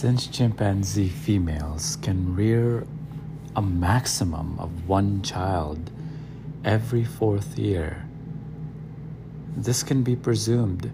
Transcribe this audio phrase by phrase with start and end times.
[0.00, 2.86] Since chimpanzee females can rear
[3.54, 5.90] a maximum of one child
[6.64, 8.06] every fourth year,
[9.54, 10.90] this can be presumed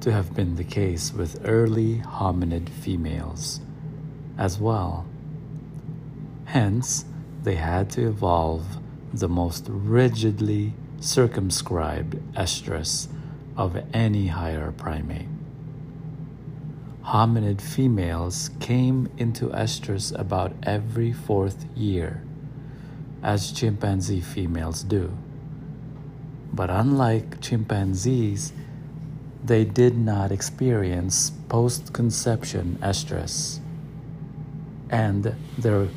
[0.00, 3.60] to have been the case with early hominid females
[4.36, 5.06] as well.
[6.46, 7.04] Hence,
[7.44, 8.66] they had to evolve
[9.14, 13.06] the most rigidly circumscribed estrus
[13.56, 15.37] of any higher primate.
[17.08, 22.22] Hominid females came into estrus about every fourth year,
[23.22, 25.16] as chimpanzee females do.
[26.52, 28.52] But unlike chimpanzees,
[29.42, 33.60] they did not experience post conception estrus,
[34.90, 35.88] and their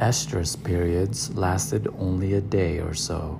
[0.00, 3.38] estrus periods lasted only a day or so,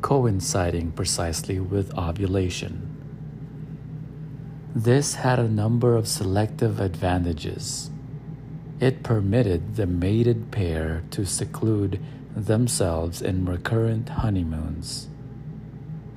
[0.00, 2.91] coinciding precisely with ovulation.
[4.74, 7.90] This had a number of selective advantages.
[8.80, 12.00] It permitted the mated pair to seclude
[12.34, 15.08] themselves in recurrent honeymoons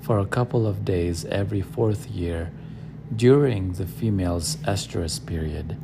[0.05, 2.51] for a couple of days every fourth year
[3.13, 5.75] during the female's estrus period.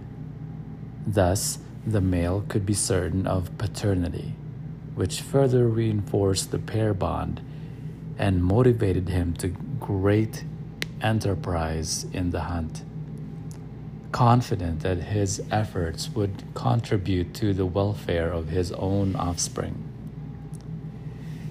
[1.08, 4.36] Thus, the male could be certain of paternity,
[4.94, 7.42] which further reinforced the pair bond
[8.19, 9.47] and motivated him to
[9.80, 10.44] great
[11.02, 12.84] enterprise in the hunt.
[14.12, 19.88] Confident that his efforts would contribute to the welfare of his own offspring.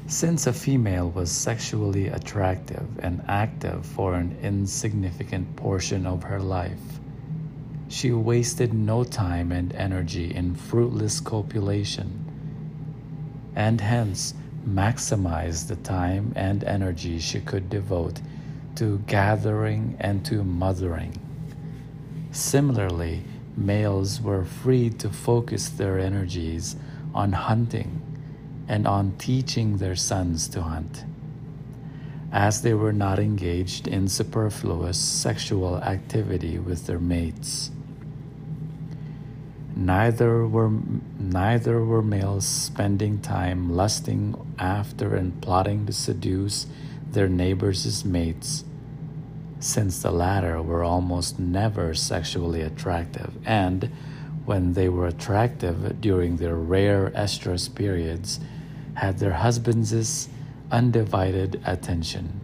[0.07, 7.01] Since a female was sexually attractive and active for an insignificant portion of her life,
[7.89, 12.25] she wasted no time and energy in fruitless copulation,
[13.55, 14.35] and hence
[14.69, 18.21] maximized the time and energy she could devote
[18.77, 21.19] to gathering and to mothering.
[22.33, 23.25] Similarly,
[23.57, 26.77] males were free to focus their energies
[27.15, 28.03] on hunting
[28.69, 31.05] and on teaching their sons to hunt,
[32.33, 37.73] as they were not engaged in superfluous sexual activity with their mates.
[39.75, 40.71] Neither were,
[41.19, 46.67] neither were males spending time lusting after and plotting to seduce
[47.13, 48.65] their neighbors' mates,
[49.59, 53.91] since the latter were almost never sexually attractive, and
[54.45, 58.41] when they were attractive during their rare estrus periods,
[58.95, 60.29] had their husbands'
[60.71, 62.41] undivided attention.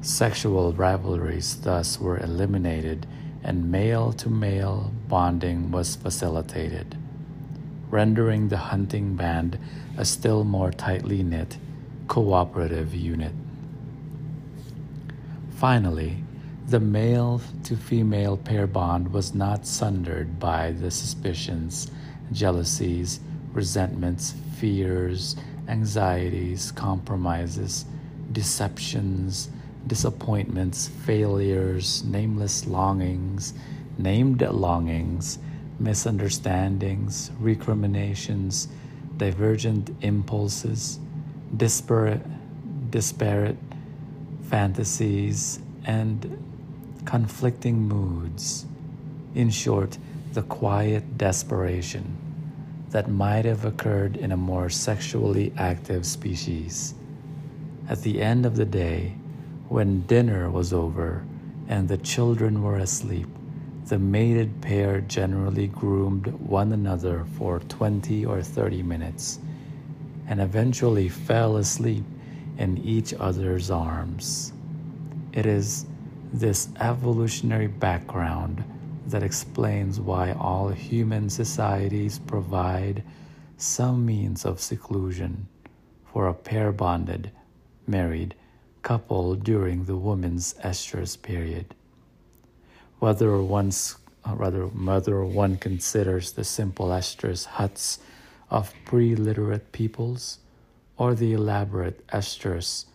[0.00, 3.06] Sexual rivalries thus were eliminated
[3.42, 6.96] and male to male bonding was facilitated,
[7.90, 9.58] rendering the hunting band
[9.96, 11.56] a still more tightly knit,
[12.08, 13.32] cooperative unit.
[15.56, 16.16] Finally,
[16.68, 21.90] the male to female pair bond was not sundered by the suspicions,
[22.32, 23.20] jealousies,
[23.52, 25.36] resentments, fears,
[25.68, 27.84] anxieties, compromises,
[28.32, 29.48] deceptions,
[29.86, 33.54] disappointments, failures, nameless longings,
[33.98, 35.38] named longings,
[35.78, 38.68] misunderstandings, recriminations,
[39.16, 40.98] divergent impulses,
[41.54, 42.22] disparate,
[42.90, 43.56] disparate
[44.48, 46.42] fantasies, and
[47.04, 48.66] conflicting moods.
[49.34, 49.98] In short,
[50.32, 52.16] the quiet desperation
[52.90, 56.94] that might have occurred in a more sexually active species.
[57.88, 59.14] At the end of the day,
[59.68, 61.24] when dinner was over
[61.68, 63.28] and the children were asleep,
[63.86, 69.38] the mated pair generally groomed one another for 20 or 30 minutes
[70.28, 72.04] and eventually fell asleep
[72.58, 74.52] in each other's arms.
[75.32, 75.86] It is
[76.32, 78.64] this evolutionary background
[79.06, 83.02] that explains why all human societies provide
[83.56, 85.46] some means of seclusion
[86.12, 87.30] for a pair bonded,
[87.86, 88.34] married
[88.86, 91.74] couple during the woman's estrus period.
[93.00, 97.98] Whether one's uh, rather whether one considers the simple estrus huts
[98.50, 100.38] of pre-literate peoples
[100.96, 102.86] or the elaborate estrus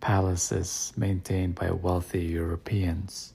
[0.00, 3.34] palaces maintained by wealthy Europeans.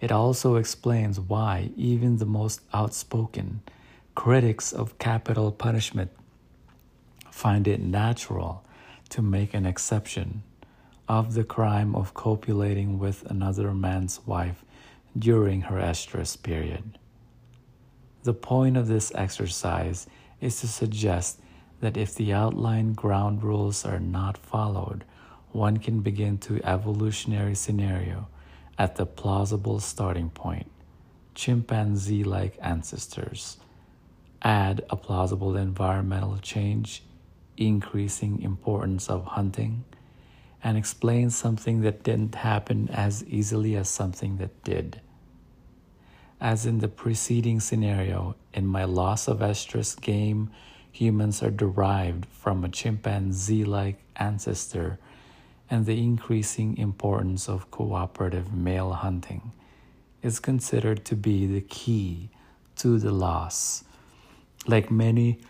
[0.00, 3.62] It also explains why even the most outspoken
[4.14, 6.10] critics of capital punishment
[7.30, 8.64] find it natural
[9.08, 10.42] to make an exception
[11.08, 14.64] of the crime of copulating with another man's wife
[15.18, 16.98] during her estrus period.
[18.24, 20.06] The point of this exercise
[20.40, 21.40] is to suggest
[21.80, 25.04] that if the outlined ground rules are not followed,
[25.52, 28.28] one can begin to evolutionary scenario
[28.78, 30.70] at the plausible starting point,
[31.34, 33.58] chimpanzee like ancestors,
[34.42, 37.02] add a plausible environmental change,
[37.56, 39.84] increasing importance of hunting,
[40.62, 45.00] and explain something that didn't happen as easily as something that did.
[46.40, 50.50] As in the preceding scenario, in my loss of estrus game,
[50.92, 54.98] humans are derived from a chimpanzee like ancestor
[55.70, 59.52] and the increasing importance of cooperative male hunting
[60.22, 62.30] is considered to be the key
[62.76, 63.84] to the loss.
[64.66, 65.40] Like many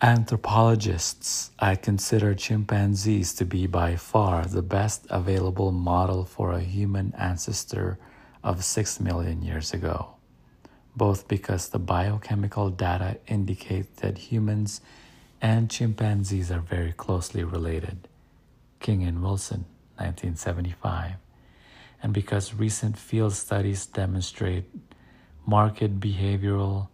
[0.00, 7.14] anthropologists, I consider chimpanzees to be by far the best available model for a human
[7.16, 7.98] ancestor
[8.42, 10.14] of 6 million years ago,
[10.94, 14.80] both because the biochemical data indicate that humans
[15.40, 18.08] and chimpanzees are very closely related.
[18.80, 19.64] King and Wilson,
[19.96, 21.14] 1975
[22.04, 24.66] and because recent field studies demonstrate
[25.46, 26.88] marked behavioral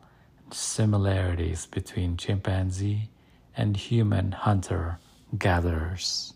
[0.55, 3.11] similarities between chimpanzee
[3.57, 4.99] and human hunter
[5.39, 6.35] gatherers.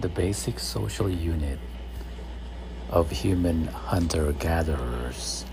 [0.00, 1.58] The basic social unit
[2.90, 5.44] of human hunter gatherers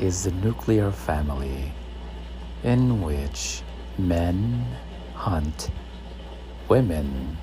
[0.00, 1.72] is the nuclear family
[2.62, 3.62] in which
[3.98, 4.66] Men
[5.14, 5.70] hunt,
[6.68, 7.38] women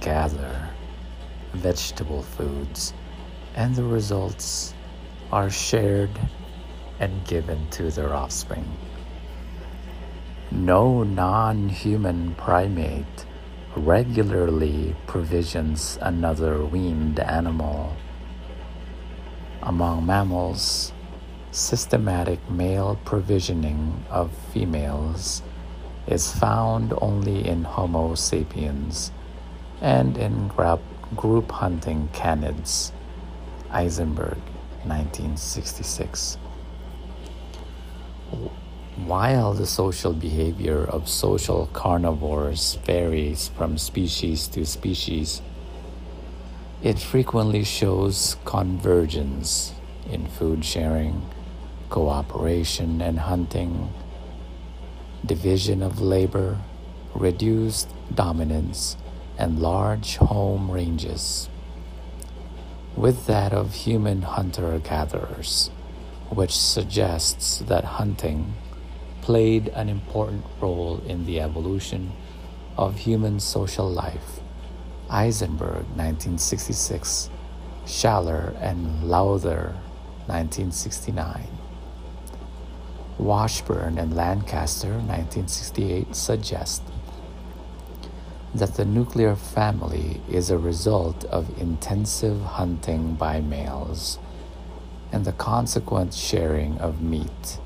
[0.00, 0.71] gather
[1.52, 2.92] vegetable foods,
[3.54, 4.74] and the results
[5.30, 6.10] are shared
[6.98, 8.64] and given to their offspring.
[10.50, 13.26] No non human primate
[13.74, 17.96] regularly provisions another weaned animal.
[19.62, 20.92] Among mammals,
[21.50, 25.42] systematic male provisioning of females
[26.06, 29.12] is found only in Homo sapiens
[29.80, 30.48] and in
[31.16, 32.92] group hunting canids.
[33.70, 34.38] Eisenberg,
[34.84, 36.36] 1966.
[38.96, 45.40] While the social behavior of social carnivores varies from species to species,
[46.82, 49.72] it frequently shows convergence
[50.10, 51.22] in food sharing,
[51.88, 53.92] cooperation, and hunting
[55.24, 56.58] division of labor,
[57.14, 58.96] reduced dominance,
[59.38, 61.48] and large home ranges,
[62.96, 65.70] with that of human hunter gatherers,
[66.30, 68.54] which suggests that hunting
[69.20, 72.12] played an important role in the evolution
[72.76, 74.40] of human social life.
[75.08, 77.30] Eisenberg, 1966,
[77.84, 79.74] Schaller and Lowther,
[80.26, 81.48] 1969.
[83.18, 86.82] Washburn and Lancaster, 1968, suggest
[88.54, 94.18] that the nuclear family is a result of intensive hunting by males
[95.10, 97.58] and the consequent sharing of meat.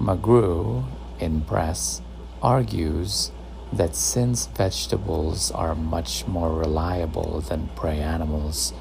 [0.00, 0.84] McGrew,
[1.20, 2.00] in Press,
[2.42, 3.32] argues
[3.72, 8.72] that since vegetables are much more reliable than prey animals,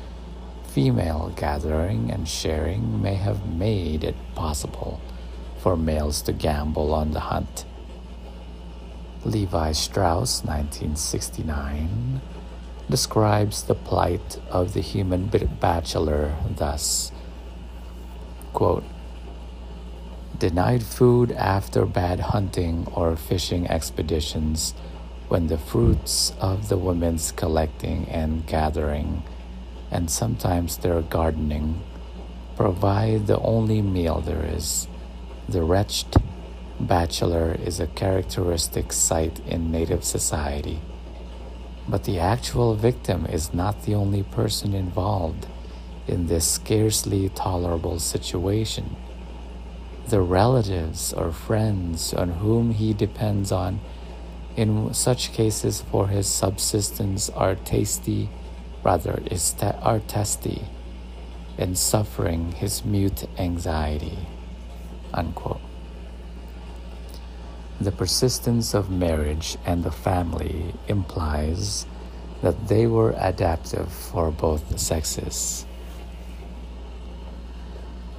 [0.64, 5.02] female gathering and sharing may have made it possible
[5.58, 7.66] for males to gamble on the hunt.
[9.28, 12.22] Levi Strauss, 1969,
[12.90, 15.28] describes the plight of the human
[15.60, 17.12] bachelor thus
[18.54, 18.86] quote,
[20.40, 24.74] Denied food after bad hunting or fishing expeditions
[25.28, 29.24] when the fruits of the women's collecting and gathering
[29.92, 31.82] and sometimes their gardening
[32.56, 34.88] provide the only meal there is.
[35.50, 36.16] The wretched
[36.80, 40.80] bachelor is a characteristic sight in native society.
[41.88, 45.48] But the actual victim is not the only person involved
[46.08, 48.96] in this scarcely tolerable situation.
[50.10, 53.80] The relatives or friends on whom he depends on
[54.56, 58.30] in such cases for his subsistence are tasty
[58.84, 59.22] rather
[59.82, 60.64] are testy
[61.58, 64.20] and suffering his mute anxiety.
[65.14, 65.67] Unquote.
[67.80, 71.86] The persistence of marriage and the family implies
[72.42, 75.66] that they were adaptive for both sexes.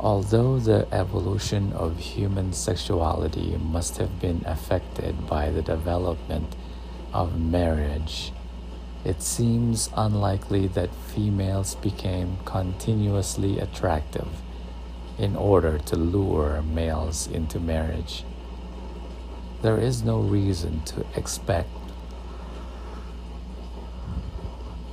[0.00, 6.54] Although the evolution of human sexuality must have been affected by the development
[7.12, 8.32] of marriage
[9.04, 14.28] it seems unlikely that females became continuously attractive
[15.16, 18.24] in order to lure males into marriage.
[19.62, 21.68] There is no reason to expect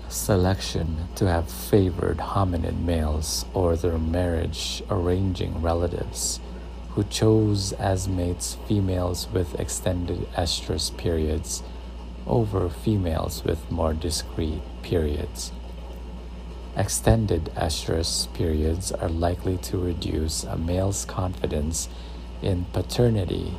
[0.10, 6.40] selection to have favored hominid males or their marriage arranging relatives
[6.92, 11.62] who chose as mates females with extended estrus periods
[12.26, 15.52] over females with more discrete periods.
[16.78, 21.88] Extended estrus periods are likely to reduce a male's confidence
[22.42, 23.54] in paternity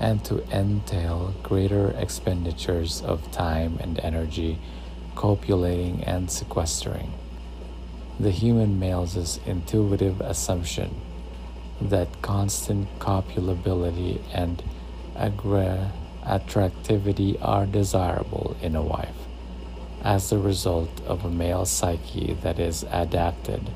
[0.00, 4.58] and to entail greater expenditures of time and energy
[5.14, 7.12] copulating and sequestering.
[8.20, 10.94] The human male's intuitive assumption
[11.80, 14.62] that constant copulability and
[15.16, 15.92] agra-
[16.24, 19.14] attractivity are desirable in a wife
[20.02, 23.70] as the result of a male psyche that is adapted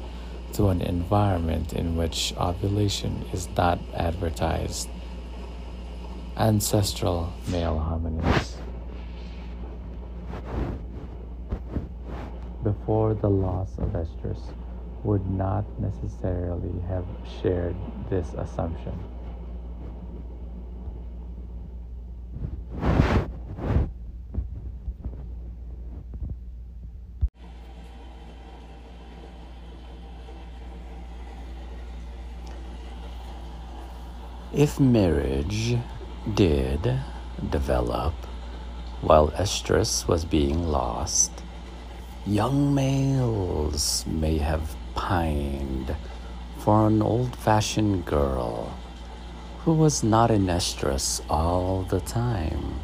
[0.53, 4.89] to an environment in which ovulation is not advertised.
[6.37, 8.55] Ancestral male hominids.
[12.65, 14.41] Before the loss of estrus,
[15.05, 17.05] would not necessarily have
[17.43, 17.77] shared
[18.09, 18.99] this assumption.
[34.55, 35.77] If marriage
[36.35, 37.01] did
[37.51, 38.15] develop
[39.01, 41.33] while estrus was being lost,
[42.25, 45.97] young males may have pined
[46.59, 48.79] for an old fashioned girl
[49.65, 52.79] who was not in estrus all the time.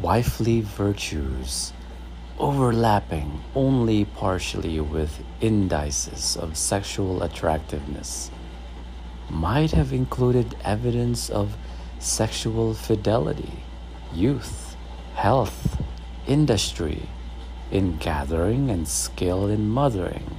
[0.00, 1.72] Wifely virtues
[2.38, 8.30] overlapping only partially with indices of sexual attractiveness
[9.30, 11.56] might have included evidence of
[11.98, 13.52] sexual fidelity,
[14.14, 14.76] youth,
[15.14, 15.82] health,
[16.26, 17.02] industry,
[17.70, 20.36] in gathering and skill in mothering.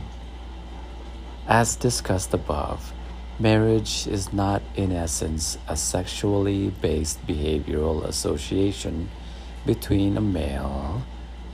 [1.47, 2.93] As discussed above,
[3.39, 9.09] marriage is not in essence a sexually based behavioral association
[9.65, 11.03] between a male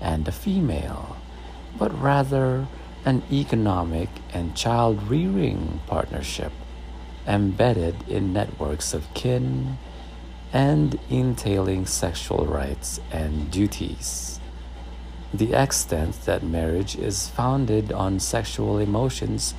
[0.02, 1.18] and a female,
[1.78, 2.68] but rather
[3.06, 6.52] an economic and child rearing partnership
[7.28, 9.78] embedded in networks of kin
[10.54, 14.40] and entailing sexual rights and duties.
[15.34, 19.54] The extent that marriage is founded on sexual emotions,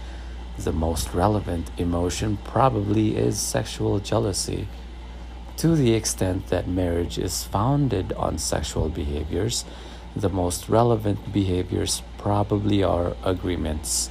[0.57, 4.69] the most relevant emotion probably is sexual jealousy.
[5.59, 9.65] To the extent that marriage is founded on sexual behaviors,
[10.15, 14.11] the most relevant behaviors probably are agreements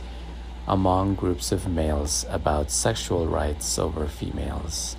[0.68, 4.96] among groups of males about sexual rights over females.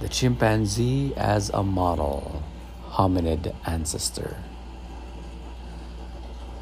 [0.00, 2.42] The chimpanzee as a model
[2.90, 4.36] hominid ancestor.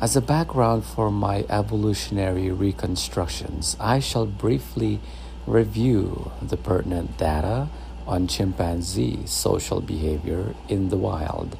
[0.00, 5.00] As a background for my evolutionary reconstructions, I shall briefly
[5.46, 7.68] review the pertinent data
[8.06, 11.58] on chimpanzee social behavior in the wild,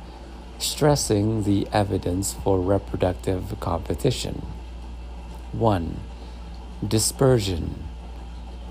[0.59, 4.43] stressing the evidence for reproductive competition.
[5.53, 6.01] 1.
[6.87, 7.85] Dispersion.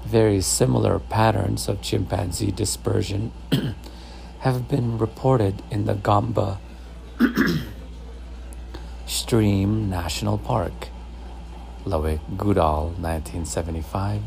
[0.06, 3.32] Very similar patterns of chimpanzee dispersion
[4.40, 6.58] have been reported in the Gombe
[9.06, 10.88] Stream National Park.
[11.86, 14.22] Lawick Goodall, 1975.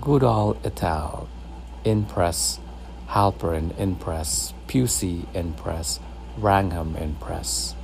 [0.00, 1.28] Goodall et al.
[1.84, 2.58] In Press.
[3.08, 4.54] Halperin in Press.
[4.66, 6.00] Pusey in Press.
[6.38, 7.74] Wrangham in Press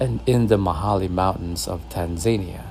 [0.00, 2.64] and in the Mahale Mountains of Tanzania.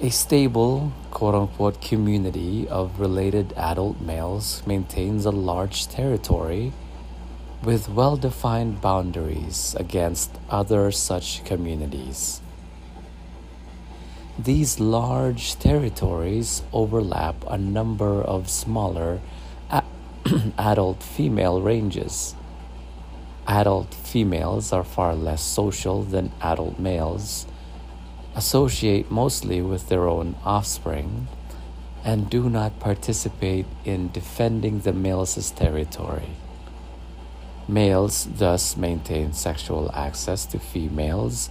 [0.00, 6.72] A stable, quote unquote, community of related adult males maintains a large territory
[7.62, 12.40] with well defined boundaries against other such communities.
[14.38, 19.20] These large territories overlap a number of smaller
[20.58, 22.34] adult female ranges
[23.46, 27.46] adult females are far less social than adult males,
[28.34, 31.28] associate mostly with their own offspring,
[32.04, 36.30] and do not participate in defending the male's territory.
[37.68, 41.50] Males thus maintain sexual access to females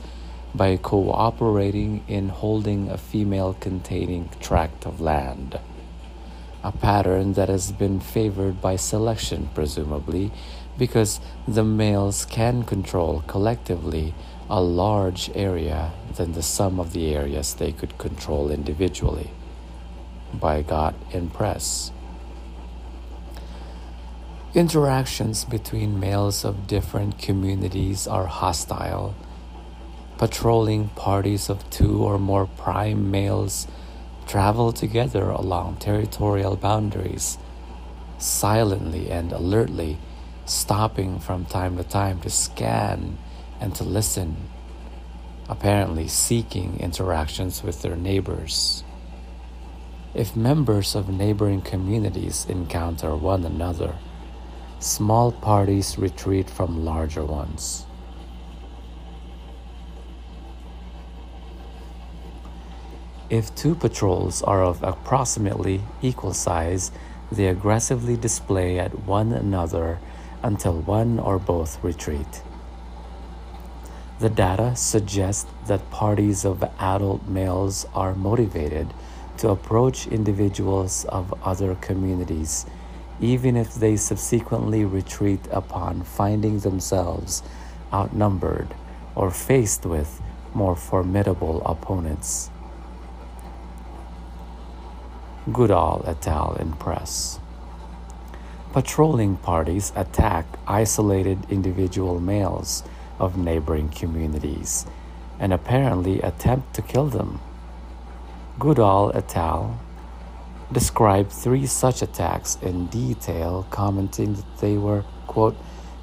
[0.53, 5.59] by cooperating in holding a female containing tract of land.
[6.63, 10.31] A pattern that has been favored by selection, presumably,
[10.77, 14.13] because the males can control collectively
[14.49, 19.31] a large area than the sum of the areas they could control individually.
[20.33, 20.93] Bygott
[21.33, 21.91] Press.
[24.53, 29.15] Interactions between males of different communities are hostile.
[30.17, 33.67] Patrolling parties of two or more prime males
[34.25, 37.37] travel together along territorial boundaries,
[38.17, 39.97] silently and alertly,
[40.45, 43.17] stopping from time to time to scan
[43.59, 44.35] and to listen,
[45.49, 48.83] apparently seeking interactions with their neighbors.
[50.13, 53.95] If members of neighboring communities encounter one another,
[54.79, 57.85] small parties retreat from larger ones.
[63.29, 66.91] If two patrols are of approximately equal size,
[67.31, 69.99] they aggressively display at one another
[70.45, 72.43] until one or both retreat.
[74.19, 78.93] The data suggest that parties of adult males are motivated
[79.39, 82.65] to approach individuals of other communities
[83.19, 87.41] even if they subsequently retreat upon finding themselves
[87.93, 88.67] outnumbered
[89.15, 90.21] or faced with
[90.53, 92.49] more formidable opponents.
[95.51, 96.55] Goodall et al.
[96.55, 97.39] in press.
[98.75, 102.83] Patrolling parties attack isolated individual males
[103.19, 104.85] of neighboring communities
[105.39, 107.39] and apparently attempt to kill them.
[108.59, 109.79] Goodall et al
[110.73, 115.55] described three such attacks in detail, commenting that they were, quote,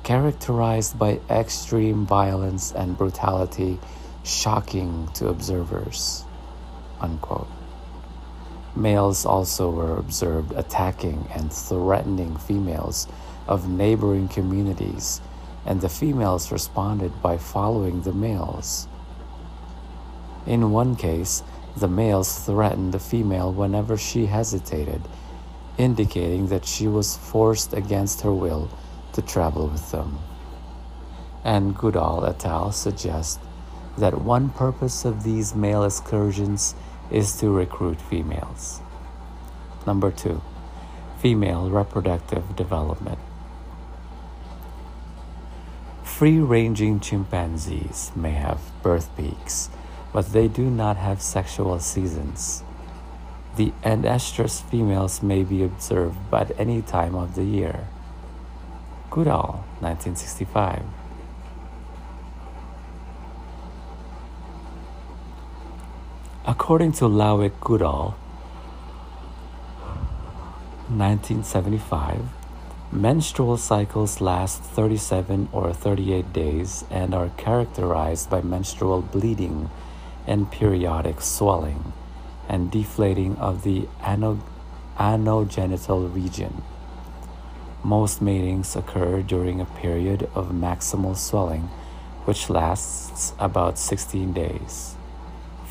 [0.02, 3.78] characterized by extreme violence and brutality,
[4.24, 6.24] shocking to observers,
[7.02, 7.48] unquote.
[8.74, 13.06] Males also were observed attacking and threatening females
[13.46, 15.20] of neighboring communities,
[15.66, 18.88] and the females responded by following the males.
[20.46, 21.42] In one case,
[21.76, 25.02] the males threatened the female whenever she hesitated,
[25.78, 28.68] indicating that she was forced against her will
[29.12, 30.18] to travel with them.
[31.44, 32.72] And Goodall et al.
[32.72, 33.40] suggest
[33.98, 36.74] that one purpose of these male excursions
[37.12, 38.80] is to recruit females.
[39.86, 40.40] Number two,
[41.20, 43.18] female reproductive development.
[46.02, 49.70] Free ranging chimpanzees may have birth peaks
[50.12, 52.62] but they do not have sexual seasons.
[53.56, 57.88] The estrus females may be observed at any time of the year.
[59.10, 60.82] Goodall, 1965.
[66.44, 68.16] According to Lawick Goodall,
[70.88, 72.20] 1975,
[72.90, 79.70] menstrual cycles last 37 or 38 days and are characterized by menstrual bleeding
[80.26, 81.92] and periodic swelling
[82.48, 86.62] and deflating of the anogenital region.
[87.84, 91.70] Most matings occur during a period of maximal swelling,
[92.24, 94.96] which lasts about 16 days.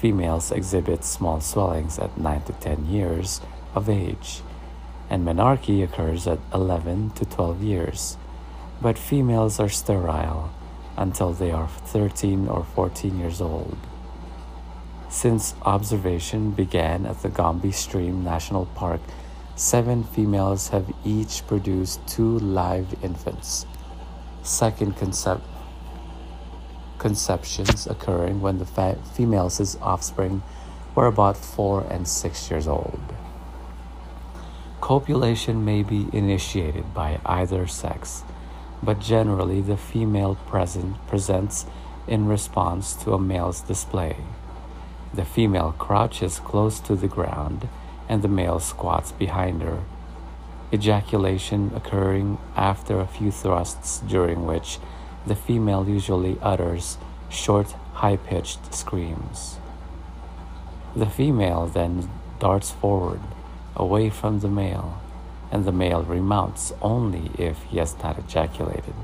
[0.01, 3.39] Females exhibit small swellings at 9 to 10 years
[3.75, 4.41] of age,
[5.11, 8.17] and menarche occurs at 11 to 12 years,
[8.81, 10.49] but females are sterile
[10.97, 13.77] until they are 13 or 14 years old.
[15.07, 19.01] Since observation began at the Gombe Stream National Park,
[19.55, 23.67] seven females have each produced two live infants.
[24.41, 25.50] Second concep-
[27.01, 30.43] conceptions occurring when the fa- females' offspring
[30.93, 33.01] were about four and six years old.
[34.81, 38.21] Copulation may be initiated by either sex,
[38.83, 41.65] but generally the female present presents
[42.07, 44.17] in response to a male's display.
[45.11, 47.67] The female crouches close to the ground
[48.07, 49.79] and the male squats behind her,
[50.71, 54.77] ejaculation occurring after a few thrusts, during which
[55.25, 56.97] the female usually utters
[57.29, 59.57] short, high pitched screams.
[60.95, 63.21] The female then darts forward,
[63.75, 65.01] away from the male,
[65.51, 68.95] and the male remounts only if he has not ejaculated.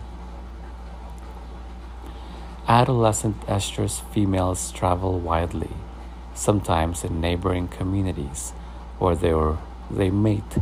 [2.67, 5.71] Adolescent estrus females travel widely
[6.38, 8.51] sometimes in neighboring communities
[8.99, 9.58] where they, were,
[9.89, 10.58] they mate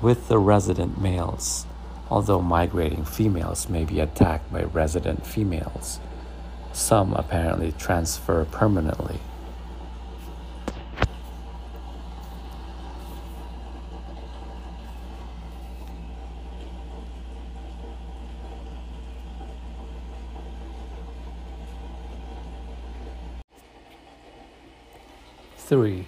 [0.00, 1.66] with the resident males,
[2.12, 5.98] although migrating females may be attacked by resident females.
[6.74, 9.18] Some apparently transfer permanently.
[25.56, 26.04] 3.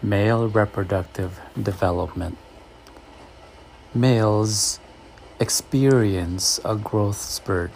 [0.00, 2.38] Male reproductive development.
[3.96, 4.78] Males
[5.40, 7.70] experience a growth spurt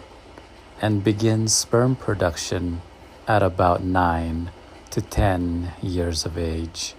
[0.79, 2.81] and begin sperm production
[3.27, 4.51] at about 9
[4.91, 6.93] to 10 years of age.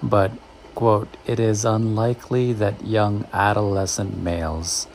[0.00, 0.30] But,
[0.76, 4.86] quote, it is unlikely that young adolescent males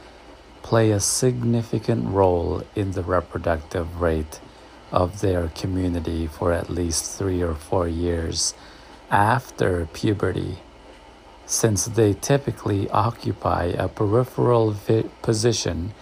[0.64, 4.40] play a significant role in the reproductive rate
[4.90, 8.54] of their community for at least three or four years
[9.10, 10.60] after puberty,
[11.52, 15.94] since they typically occupy a peripheral vi- position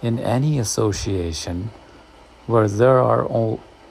[0.00, 1.70] in any association
[2.46, 3.26] where there are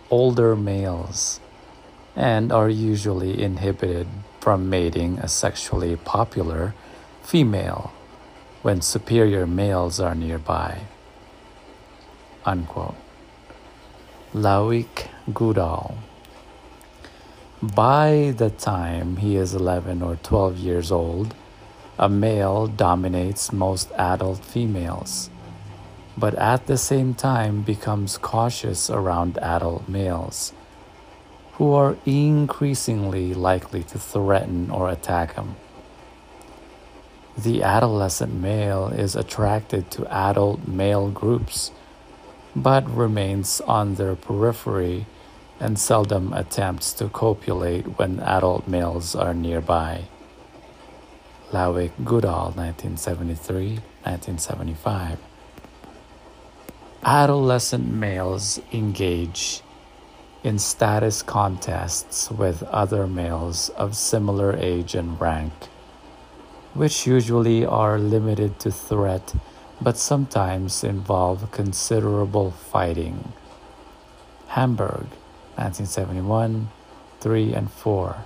[0.09, 1.41] older males
[2.15, 4.07] and are usually inhibited
[4.39, 6.73] from mating a sexually popular
[7.21, 7.91] female
[8.61, 10.83] when superior males are nearby.
[12.45, 12.95] Unquote.
[14.33, 15.97] Lawick Goodall.
[17.63, 21.34] By the time he is 11 or 12 years old,
[21.97, 25.30] a male dominates most adult females,
[26.17, 30.52] but at the same time becomes cautious around adult males,
[31.54, 35.56] who are increasingly likely to threaten or attack him.
[37.38, 41.71] The adolescent male is attracted to adult male groups
[42.54, 45.06] but remains on their periphery
[45.59, 50.03] and seldom attempts to copulate when adult males are nearby.
[51.51, 55.19] Lawick Goodall, 1973 1975.
[57.05, 59.61] Adolescent males engage
[60.43, 65.53] in status contests with other males of similar age and rank,
[66.73, 69.33] which usually are limited to threat
[69.83, 73.33] but sometimes involve considerable fighting.
[74.47, 75.07] Hamburg,
[75.55, 76.69] 1971,
[77.19, 78.25] 3 and 4.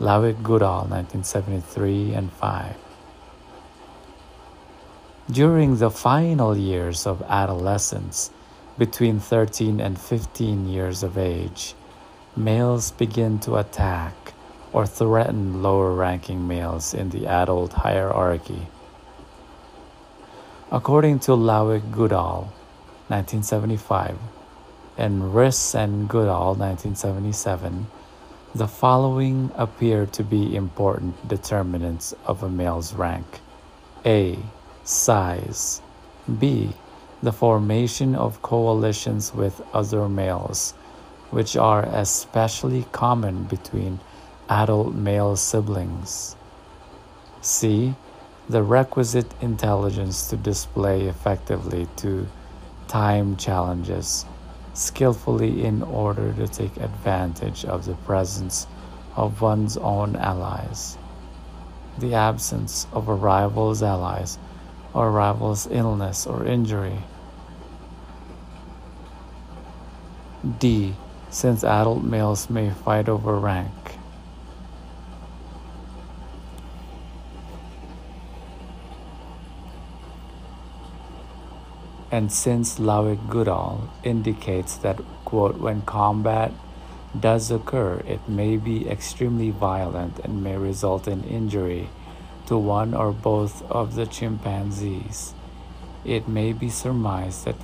[0.00, 2.76] Lawick Goodall, 1973 and 5.
[5.30, 8.30] During the final years of adolescence,
[8.78, 11.74] between 13 and 15 years of age,
[12.36, 14.32] males begin to attack
[14.72, 18.68] or threaten lower ranking males in the adult hierarchy.
[20.70, 22.52] According to Lawick Goodall,
[23.08, 24.16] 1975,
[24.98, 27.86] and Riss and Goodall, 1977,
[28.52, 33.40] the following appear to be important determinants of a male's rank
[34.04, 34.36] A.
[34.82, 35.80] Size.
[36.40, 36.72] B.
[37.22, 40.72] The formation of coalitions with other males,
[41.30, 44.00] which are especially common between
[44.48, 46.34] adult male siblings.
[47.40, 47.94] C
[48.48, 52.26] the requisite intelligence to display effectively to
[52.88, 54.24] time challenges
[54.78, 58.66] skillfully in order to take advantage of the presence
[59.16, 60.96] of one's own allies,
[61.98, 64.38] the absence of a rival's allies
[64.94, 66.98] or a rival's illness or injury.
[70.58, 70.94] D.
[71.30, 73.87] Since adult males may fight over rank,
[82.10, 86.52] And since Lawick Goodall indicates that, quote, when combat
[87.18, 91.88] does occur, it may be extremely violent and may result in injury
[92.48, 95.34] to one or both of the chimpanzees,
[96.02, 97.56] it may be surmised that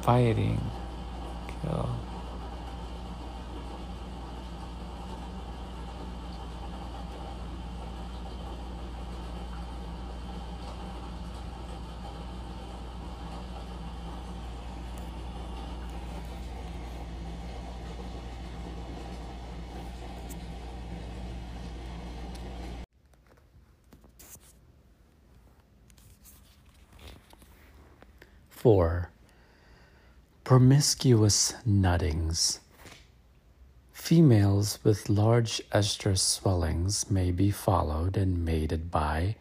[0.00, 0.60] fighting.
[28.60, 29.08] Four,
[30.44, 32.60] promiscuous nuttings.
[33.90, 39.36] Females with large estrus swellings may be followed and mated by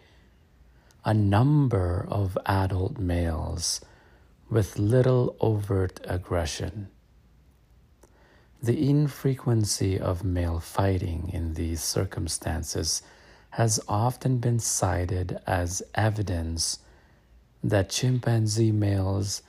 [1.04, 3.82] a number of adult males
[4.50, 6.88] with little overt aggression.
[8.64, 13.02] The infrequency of male fighting in these circumstances
[13.50, 16.80] has often been cited as evidence
[17.64, 19.42] that chimpanzee males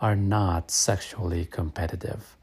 [0.00, 2.36] are not sexually competitive.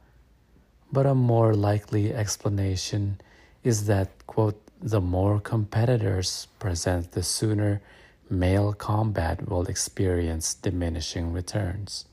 [0.91, 3.19] But a more likely explanation
[3.63, 7.81] is that, quote, the more competitors present, the sooner
[8.29, 12.05] male combat will experience diminishing returns.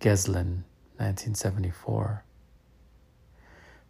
[0.00, 0.62] Ghiselin,
[0.98, 2.22] 1974.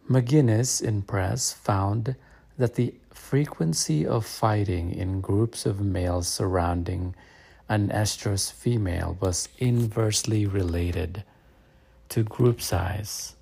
[0.09, 2.15] McGinnis in press found
[2.57, 7.13] that the frequency of fighting in groups of males surrounding
[7.67, 11.23] an estrous female was inversely related
[12.07, 13.35] to group size.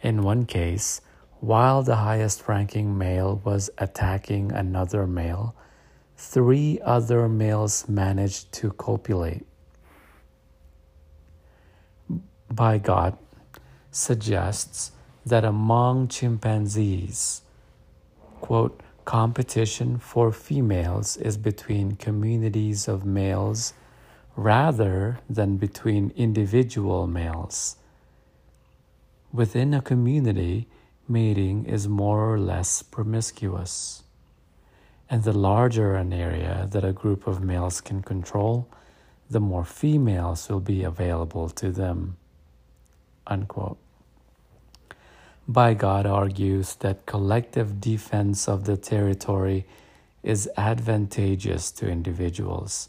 [0.00, 1.02] In one case,
[1.40, 5.54] while the highest ranking male was attacking another male,
[6.16, 9.44] three other males managed to copulate.
[12.48, 13.18] By Bygott
[13.90, 14.92] suggests
[15.26, 17.42] that among chimpanzees,
[18.40, 23.74] quote, competition for females is between communities of males
[24.36, 27.76] rather than between individual males.
[29.32, 30.66] Within a community,
[31.08, 34.02] mating is more or less promiscuous.
[35.10, 38.68] And the larger an area that a group of males can control,
[39.28, 42.16] the more females will be available to them.
[43.26, 43.78] Unquote.
[45.48, 49.66] Bygott argues that collective defense of the territory
[50.22, 52.88] is advantageous to individuals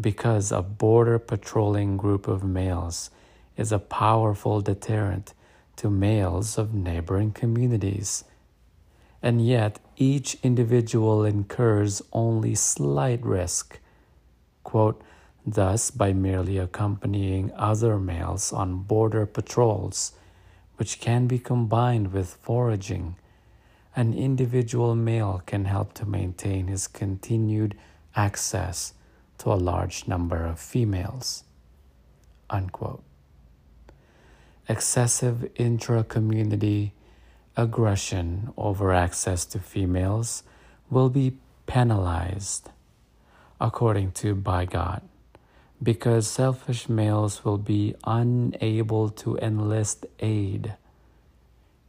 [0.00, 3.10] because a border patrolling group of males
[3.56, 5.34] is a powerful deterrent
[5.76, 8.24] to males of neighboring communities.
[9.22, 13.78] And yet, each individual incurs only slight risk.
[14.64, 15.00] Quote,
[15.46, 20.12] Thus, by merely accompanying other males on border patrols,
[20.78, 23.16] which can be combined with foraging,
[23.96, 27.76] an individual male can help to maintain his continued
[28.14, 28.94] access
[29.38, 31.42] to a large number of females.
[32.48, 33.02] Unquote.
[34.68, 36.92] Excessive intra community
[37.56, 40.44] aggression over access to females
[40.90, 41.36] will be
[41.66, 42.70] penalized,
[43.60, 45.02] according to Bygott
[45.82, 50.74] because selfish males will be unable to enlist aid.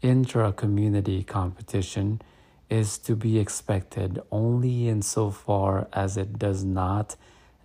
[0.02, 2.22] Intra community competition
[2.70, 7.16] is to be expected only insofar as it does not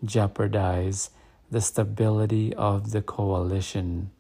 [0.04, 1.10] jeopardize
[1.50, 4.10] the stability of the coalition.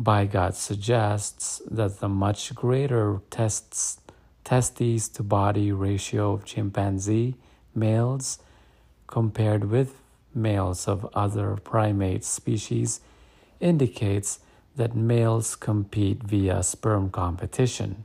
[0.00, 4.00] Bygott suggests that the much greater tests,
[4.44, 7.36] testes to body ratio of chimpanzee
[7.74, 8.38] males
[9.06, 10.00] compared with
[10.34, 13.00] males of other primate species
[13.60, 14.40] indicates
[14.76, 18.04] that males compete via sperm competition.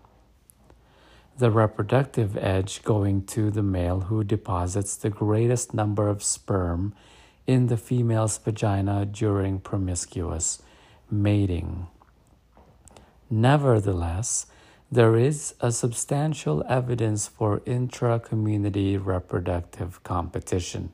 [1.38, 6.94] The reproductive edge going to the male who deposits the greatest number of sperm
[7.48, 10.62] in the female's vagina during promiscuous
[11.10, 11.88] mating.
[13.30, 14.48] Nevertheless,
[14.92, 20.92] there is a substantial evidence for intra community reproductive competition.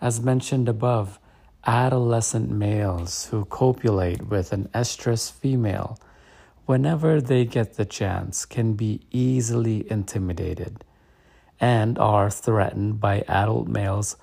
[0.00, 1.18] As mentioned above,
[1.66, 5.98] adolescent males who copulate with an estrus female
[6.66, 10.84] whenever they get the chance can be easily intimidated
[11.60, 14.16] and are threatened by adult males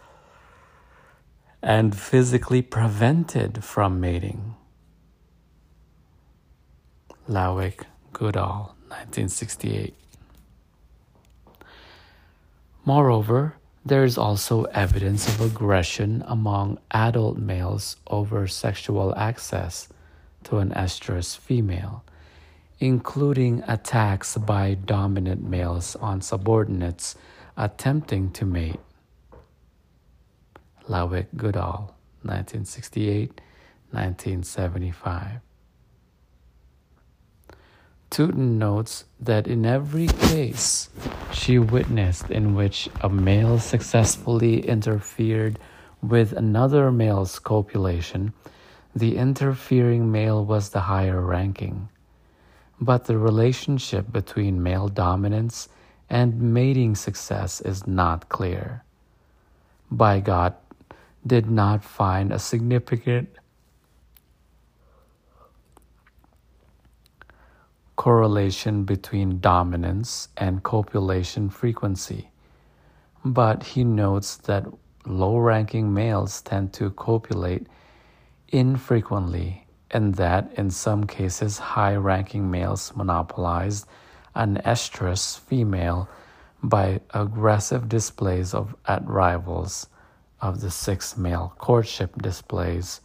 [1.62, 4.56] and physically prevented from mating.
[7.28, 9.96] Lawick Goodall, 1968.
[12.86, 19.88] Moreover, there is also evidence of aggression among adult males over sexual access
[20.44, 22.04] to an estrous female,
[22.80, 27.16] including attacks by dominant males on subordinates
[27.56, 28.80] attempting to mate.
[30.88, 33.42] Lawick Goodall, 1968
[33.92, 35.40] 1975.
[38.12, 40.90] Tutin notes that in every case
[41.36, 45.60] she witnessed in which a male successfully interfered
[46.02, 48.34] with another male's copulation,
[48.96, 51.90] the interfering male was the higher ranking.
[52.80, 55.68] But the relationship between male dominance
[56.10, 58.84] and mating success is not clear.
[59.92, 60.56] Bygott
[61.28, 63.30] did not find a significant
[67.96, 72.30] correlation between dominance and copulation frequency,
[73.24, 74.66] but he notes that
[75.06, 77.68] low ranking males tend to copulate
[78.50, 83.86] infrequently and that in some cases high ranking males monopolize
[84.34, 86.10] an estrus female
[86.62, 89.88] by aggressive displays of at rivals
[90.42, 93.02] of the six male courtship displays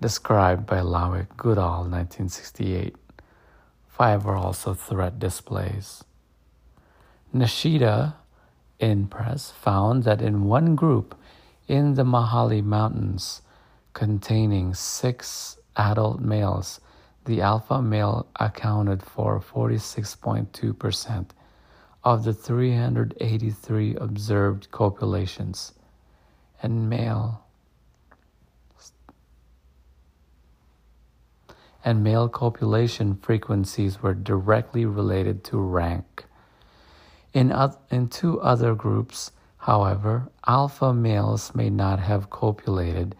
[0.00, 2.96] described by Lawick Goodall 1968.
[3.92, 6.02] Five are also threat displays.
[7.34, 8.14] Nishida
[8.78, 11.14] in press found that in one group
[11.68, 13.42] in the Mahale Mountains
[13.92, 16.80] containing six adult males,
[17.26, 21.26] the alpha male accounted for 46.2%
[22.02, 25.74] of the 383 observed copulations,
[26.62, 27.44] and male
[31.84, 36.24] and male copulation frequencies were directly related to rank.
[37.32, 37.52] In,
[37.90, 43.14] in two other groups, however, alpha males may not have copulated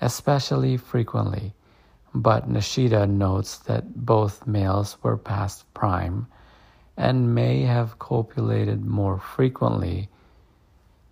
[0.00, 1.54] especially frequently,
[2.14, 6.26] but Nishida notes that both males were past prime
[6.96, 10.08] and may have copulated more frequently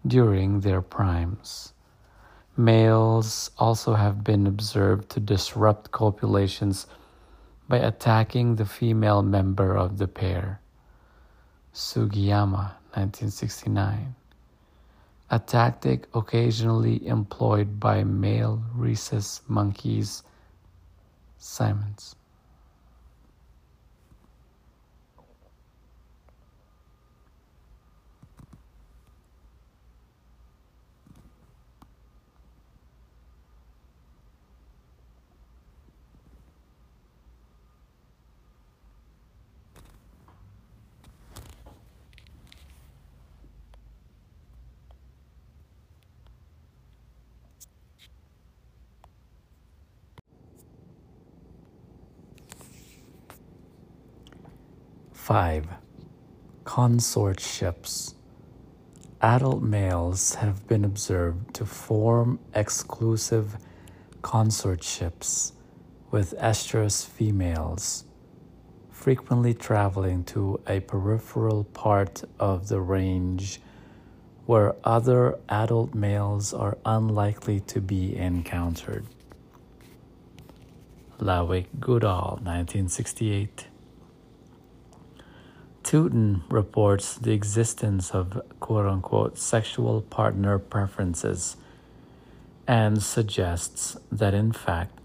[0.06, 1.72] during their primes.
[2.56, 6.86] Males also have been observed to disrupt copulations
[7.66, 10.60] by attacking the female member of the pair.
[11.72, 14.14] Sugiyama, 1969.
[15.30, 20.22] A tactic occasionally employed by male rhesus monkeys.
[21.38, 22.14] Simons.
[55.32, 55.66] 5.
[56.64, 58.12] Consortships.
[59.22, 63.56] Adult males have been observed to form exclusive
[64.20, 65.52] consortships
[66.10, 68.04] with estrous females,
[68.90, 73.58] frequently traveling to a peripheral part of the range
[74.44, 79.06] where other adult males are unlikely to be encountered.
[81.18, 83.68] Lawick Goodall, 1968.
[85.82, 91.56] Tutin reports the existence of quote unquote sexual partner preferences
[92.66, 95.00] and suggests that in fact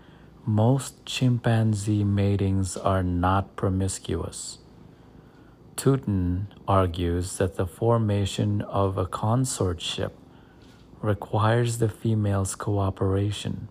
[0.46, 4.60] most chimpanzee matings are not promiscuous.
[5.76, 10.12] Tutin argues that the formation of a consortship
[11.02, 13.68] requires the female's cooperation.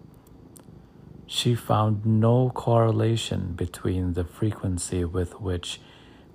[1.26, 5.80] She found no correlation between the frequency with which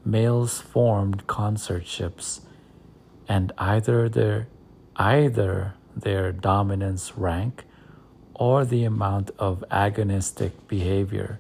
[0.06, 2.42] males formed consortships,
[3.28, 4.48] and either their
[4.96, 7.64] either their dominance rank
[8.34, 11.40] or the amount of agonistic behavior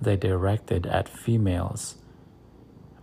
[0.00, 1.96] they directed at females.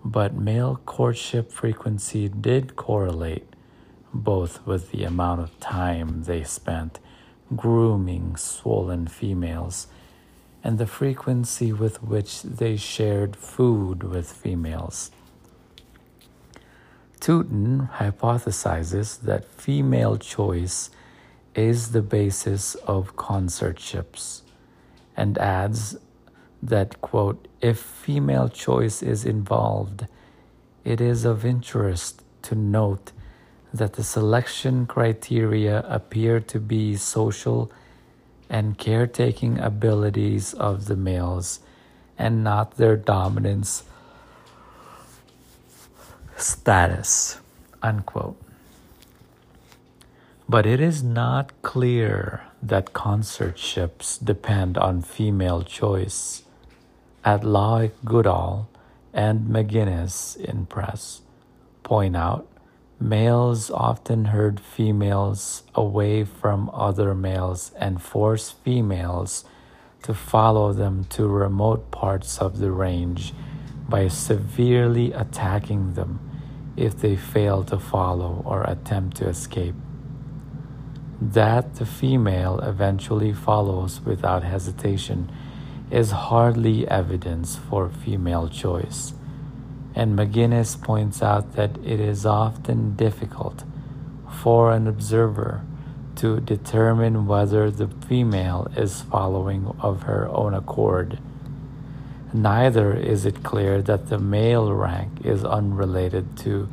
[0.04, 3.48] But male courtship frequency did correlate
[4.14, 7.00] both with the amount of time they spent
[7.56, 9.88] grooming swollen females
[10.68, 15.12] and the frequency with which they shared food with females.
[17.22, 20.90] Tutin hypothesizes that female choice
[21.56, 24.42] is the basis of consortships
[25.16, 25.96] and adds
[26.62, 30.06] that, quote, if female choice is involved,
[30.84, 33.14] it is of interest to note
[33.74, 37.72] that the selection criteria appear to be social
[38.50, 41.60] and caretaking abilities of the males
[42.18, 43.84] and not their dominance
[46.38, 47.40] status.
[47.82, 48.38] Unquote.
[50.50, 56.44] But it is not clear that consortships depend on female choice.
[57.24, 58.70] At Lawick Goodall
[59.14, 61.22] and McGinnis in press
[61.84, 62.48] point out
[63.00, 69.46] Males often herd females away from other males and force females
[70.02, 73.34] to follow them to remote parts of the range
[73.88, 76.20] by severely attacking them
[76.76, 79.76] if they fail to follow or attempt to escape.
[81.22, 85.32] That the female eventually follows without hesitation
[85.92, 89.14] is hardly evidence for female choice
[89.98, 93.64] and McGinnis points out that it is often difficult
[94.32, 95.66] for an observer
[96.18, 101.18] to determine whether the female is following of her own accord.
[102.32, 106.70] Neither is it clear that the male rank is unrelated to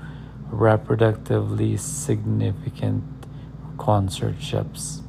[0.51, 3.05] reproductively significant
[3.79, 5.01] consortships.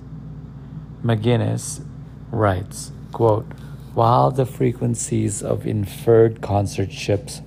[1.03, 1.85] McGinnis
[2.31, 3.51] writes, quote,
[3.93, 7.41] while the frequencies of inferred consortships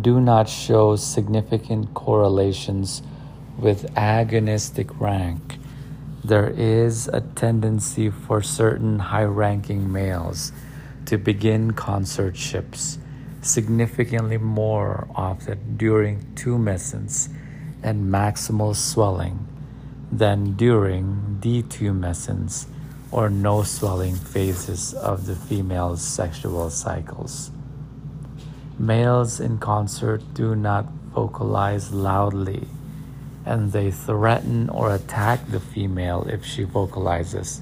[0.00, 3.02] do not show significant correlations
[3.58, 5.58] with agonistic rank.
[6.24, 10.52] There is a tendency for certain high ranking males
[11.06, 12.98] to begin consortships
[13.42, 17.28] significantly more often during tumescence
[17.82, 19.46] and maximal swelling
[20.12, 22.66] than during detumescence
[23.10, 27.50] or no swelling phases of the female's sexual cycles.
[28.80, 32.66] Males in consort do not vocalize loudly
[33.44, 37.60] and they threaten or attack the female if she vocalizes.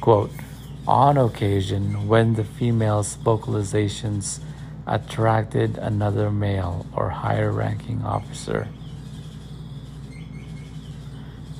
[0.00, 0.30] Quote,
[0.86, 4.38] on occasion, when the female's vocalizations
[4.86, 8.68] attracted another male or higher ranking officer,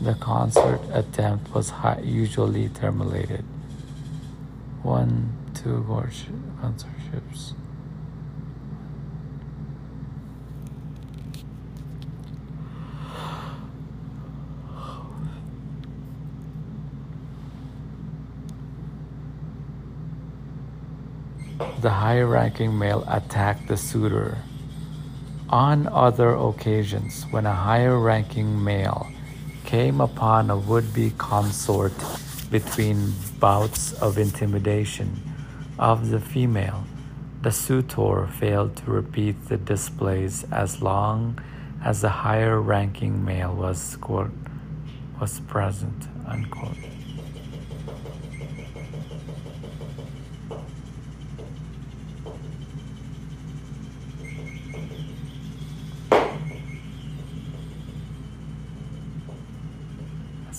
[0.01, 1.73] the consort attempt was
[2.05, 3.45] usually terminated.
[4.85, 5.85] One, two
[6.63, 7.54] consortships.
[21.85, 24.39] The higher ranking male attacked the suitor.
[25.51, 29.07] On other occasions, when a higher ranking male
[29.67, 31.93] came upon a would be consort
[32.51, 35.11] between bouts of intimidation
[35.79, 36.85] of the female,
[37.43, 41.39] the suitor failed to repeat the displays as long
[41.83, 44.33] as the higher ranking male was, quote,
[45.21, 46.79] was present, unquote.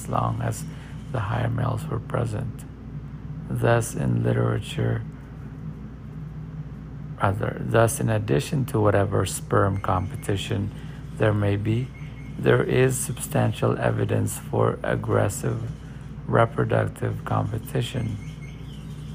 [0.07, 0.63] Long as
[1.11, 2.63] the higher males were present.
[3.49, 5.03] Thus, in literature,
[7.21, 10.71] rather, thus, in addition to whatever sperm competition
[11.17, 11.87] there may be,
[12.37, 15.71] there is substantial evidence for aggressive
[16.27, 18.17] reproductive competition,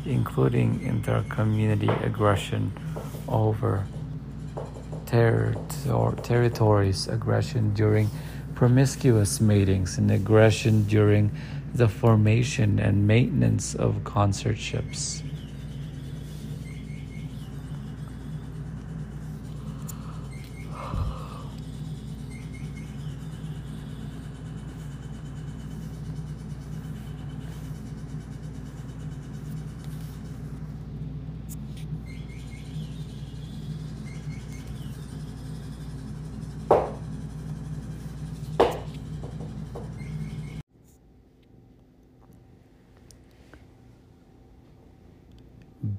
[0.07, 2.73] including intercommunity aggression
[3.29, 3.87] over
[5.07, 5.55] ter-
[6.23, 8.09] territories, aggression during
[8.61, 11.31] promiscuous matings and aggression during
[11.73, 15.23] the formation and maintenance of consortships.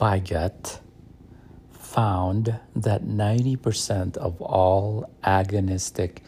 [0.02, 0.80] Bygott
[1.70, 6.24] found that 90% of all agonistic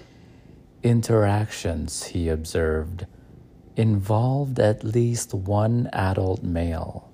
[0.84, 3.08] interactions he observed
[3.76, 7.10] involved at least one adult male.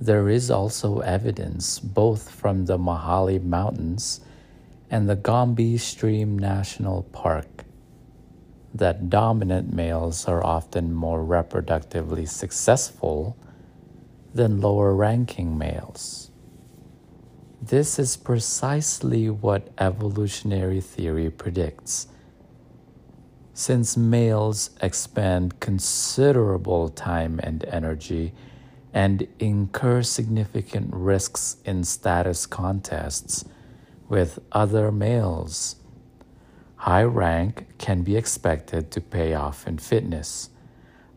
[0.00, 4.20] There is also evidence, both from the Mahale Mountains
[4.90, 7.64] and the Gombe Stream National Park,
[8.72, 13.36] that dominant males are often more reproductively successful
[14.34, 16.30] than lower ranking males.
[17.62, 22.08] This is precisely what evolutionary theory predicts.
[23.54, 28.34] Since males expend considerable time and energy
[28.92, 33.44] and incur significant risks in status contests
[34.08, 35.76] with other males,
[36.76, 40.50] high rank can be expected to pay off in fitness.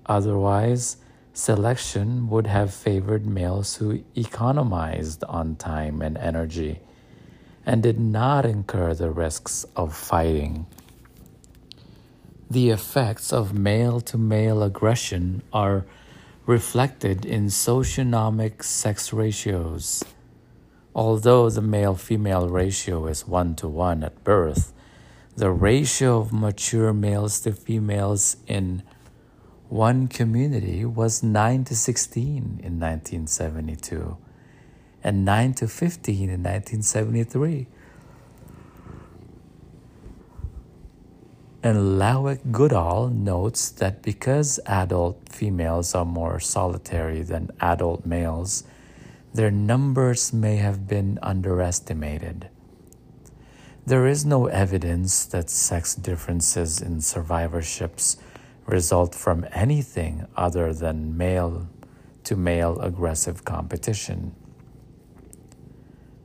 [0.05, 0.97] Otherwise,
[1.38, 6.79] Selection would have favored males who economized on time and energy
[7.63, 10.65] and did not incur the risks of fighting.
[12.49, 15.85] The effects of male to male aggression are
[16.47, 20.03] reflected in socionomic sex ratios.
[20.95, 24.73] Although the male female ratio is 1 to 1 at birth,
[25.35, 28.81] the ratio of mature males to females in
[29.70, 34.18] one community was 9 to 16 in 1972
[35.03, 37.68] and 9 to 15 in 1973.
[41.63, 48.63] And Lawick Goodall notes that because adult females are more solitary than adult males,
[49.34, 52.49] their numbers may have been underestimated.
[53.86, 58.18] There is no evidence that sex differences in survivorships
[58.68, 61.68] result from anything other than male
[62.24, 64.36] to male aggressive competition.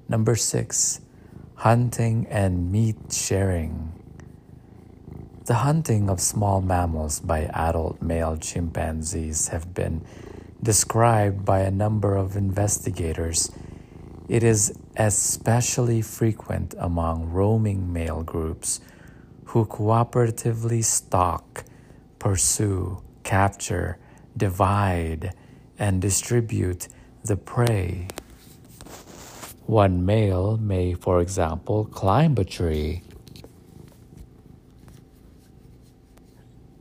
[0.09, 1.01] Number six,
[1.55, 3.93] hunting and meat sharing.
[5.47, 10.05] The hunting of small mammals by adult male chimpanzees have been
[10.63, 13.51] described by a number of investigators,
[14.29, 18.81] it is especially frequent among roaming male groups
[19.47, 21.65] who cooperatively stalk,
[22.23, 23.99] pursue, capture,
[24.37, 25.35] divide,
[25.77, 26.87] and distribute
[27.25, 28.07] the prey.
[29.67, 33.03] One male may, for example, climb a tree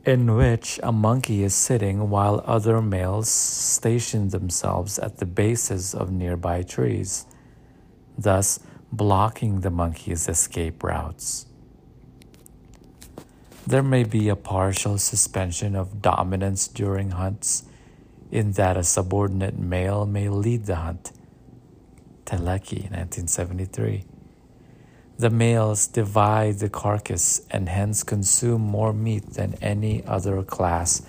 [0.04, 6.12] in which a monkey is sitting while other males station themselves at the bases of
[6.12, 7.26] nearby trees,
[8.16, 8.60] thus
[8.92, 11.46] blocking the monkey's escape routes.
[13.72, 17.62] There may be a partial suspension of dominance during hunts,
[18.30, 21.10] in that a subordinate male may lead the hunt.
[22.26, 24.04] Teleki, 1973.
[25.16, 31.00] The males divide the carcass and hence consume more meat than any other class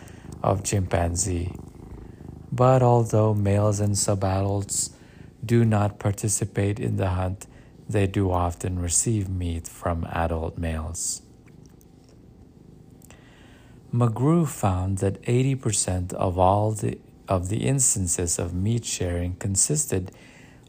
[0.41, 1.51] of chimpanzee.
[2.49, 4.91] But although males and subadults
[5.45, 7.45] do not participate in the hunt,
[7.89, 11.23] they do often receive meat from adult males.
[13.93, 20.11] McGrew found that 80% of all the, of the instances of meat sharing consisted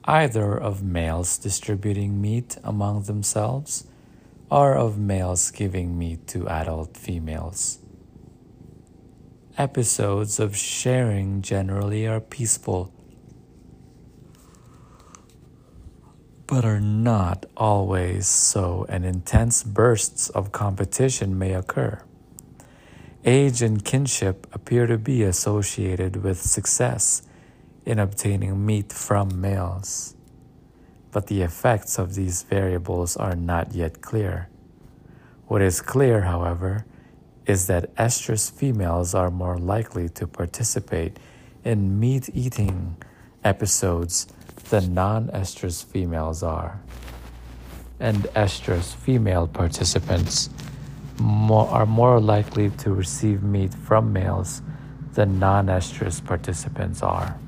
[0.05, 3.87] either of males distributing meat among themselves
[4.51, 7.79] or of males giving meat to adult females.
[9.57, 12.93] Episodes of sharing generally are peaceful,
[16.47, 22.03] but are not always so, and intense bursts of competition may occur.
[23.27, 27.23] Age and kinship appear to be associated with success
[27.87, 30.15] in obtaining meat from males,
[31.11, 34.51] but the effects of these variables are not yet clear.
[35.47, 36.85] What is clear, however,
[37.47, 41.19] is that estrous females are more likely to participate
[41.65, 42.99] in meat eating
[43.43, 44.27] episodes
[44.69, 46.79] than non estrous females are.
[47.99, 50.51] And estrous female participants
[51.19, 54.63] more, are more likely to receive meat from males
[55.15, 57.39] than non estrous participants are.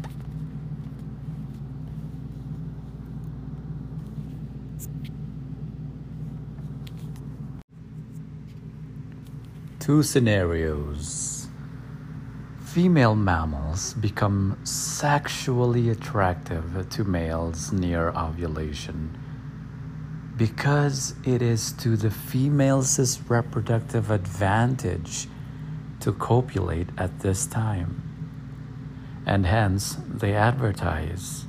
[9.80, 11.48] Two scenarios.
[12.64, 19.16] Female mammals become sexually attractive to males near ovulation
[20.36, 25.28] because it is to the female's reproductive advantage
[26.00, 28.02] to copulate at this time,
[29.24, 31.46] and hence they advertise.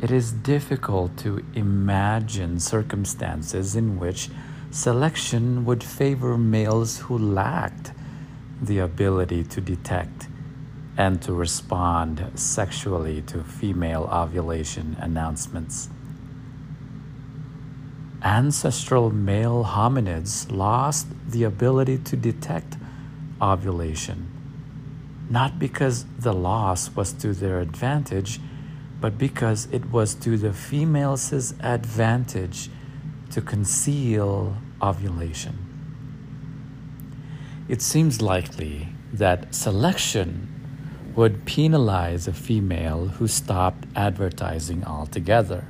[0.00, 4.30] It is difficult to imagine circumstances in which
[4.70, 7.92] selection would favor males who lacked
[8.60, 10.28] the ability to detect
[10.96, 15.88] and to respond sexually to female ovulation announcements.
[18.24, 22.78] Ancestral male hominids lost the ability to detect
[23.42, 24.30] ovulation,
[25.28, 28.40] not because the loss was to their advantage,
[28.98, 32.70] but because it was to the female's advantage
[33.30, 35.58] to conceal ovulation.
[37.68, 40.48] It seems likely that selection
[41.14, 45.66] would penalize a female who stopped advertising altogether.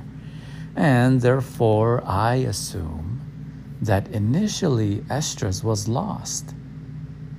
[0.75, 3.21] And therefore, I assume
[3.81, 6.53] that initially estrus was lost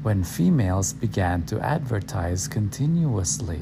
[0.02, 3.60] when females began to advertise continuously.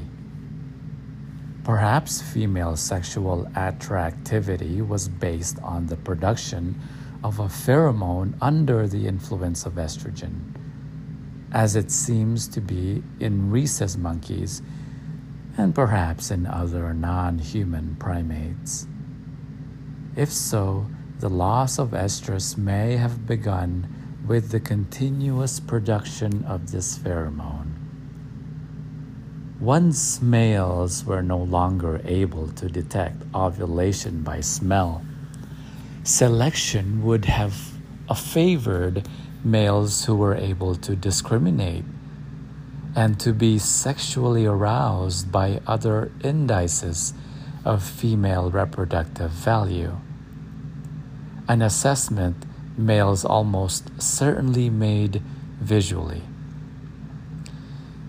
[1.65, 6.79] Perhaps female sexual attractivity was based on the production
[7.25, 10.55] of a pheromone under the influence of estrogen,
[11.53, 14.61] as it seems to be in rhesus monkeys
[15.57, 18.87] and perhaps in other non human primates.
[20.17, 20.87] If so,
[21.19, 23.89] the loss of estrus may have begun
[24.27, 27.73] with the continuous production of this pheromone.
[29.59, 35.03] Once males were no longer able to detect ovulation by smell,
[36.05, 37.73] selection would have
[38.17, 39.09] favored
[39.43, 41.85] males who were able to discriminate
[42.95, 47.15] and to be sexually aroused by other indices
[47.65, 49.97] of female reproductive value.
[51.47, 55.21] An assessment males almost certainly made
[55.61, 56.23] visually.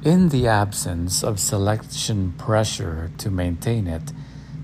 [0.03, 4.13] In the absence of selection pressure to maintain it,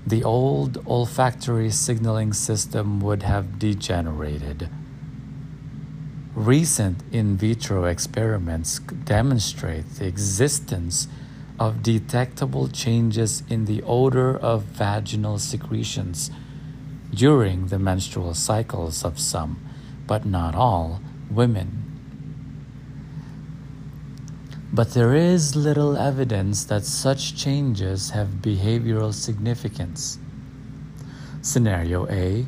[0.06, 4.68] the old olfactory signaling system would have degenerated.
[6.34, 11.08] Recent in vitro experiments demonstrate the existence
[11.60, 16.30] of detectable changes in the odor of vaginal secretions
[17.14, 19.58] during the menstrual cycles of some,
[20.06, 21.00] but not all,
[21.30, 21.82] women.
[24.72, 30.18] But there is little evidence that such changes have behavioral significance.
[31.42, 32.46] Scenario A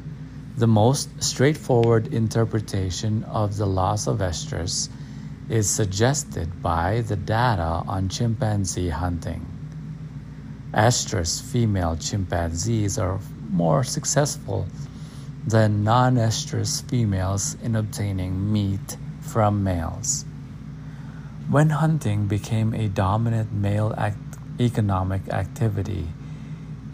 [0.57, 4.89] The most straightforward interpretation of the loss of estrus
[5.51, 9.45] is suggested by the data on chimpanzee hunting.
[10.73, 13.19] Estrus female chimpanzees are
[13.51, 14.67] more successful
[15.47, 20.25] than non estrous females in obtaining meat from males.
[21.51, 26.09] When hunting became a dominant male act- economic activity,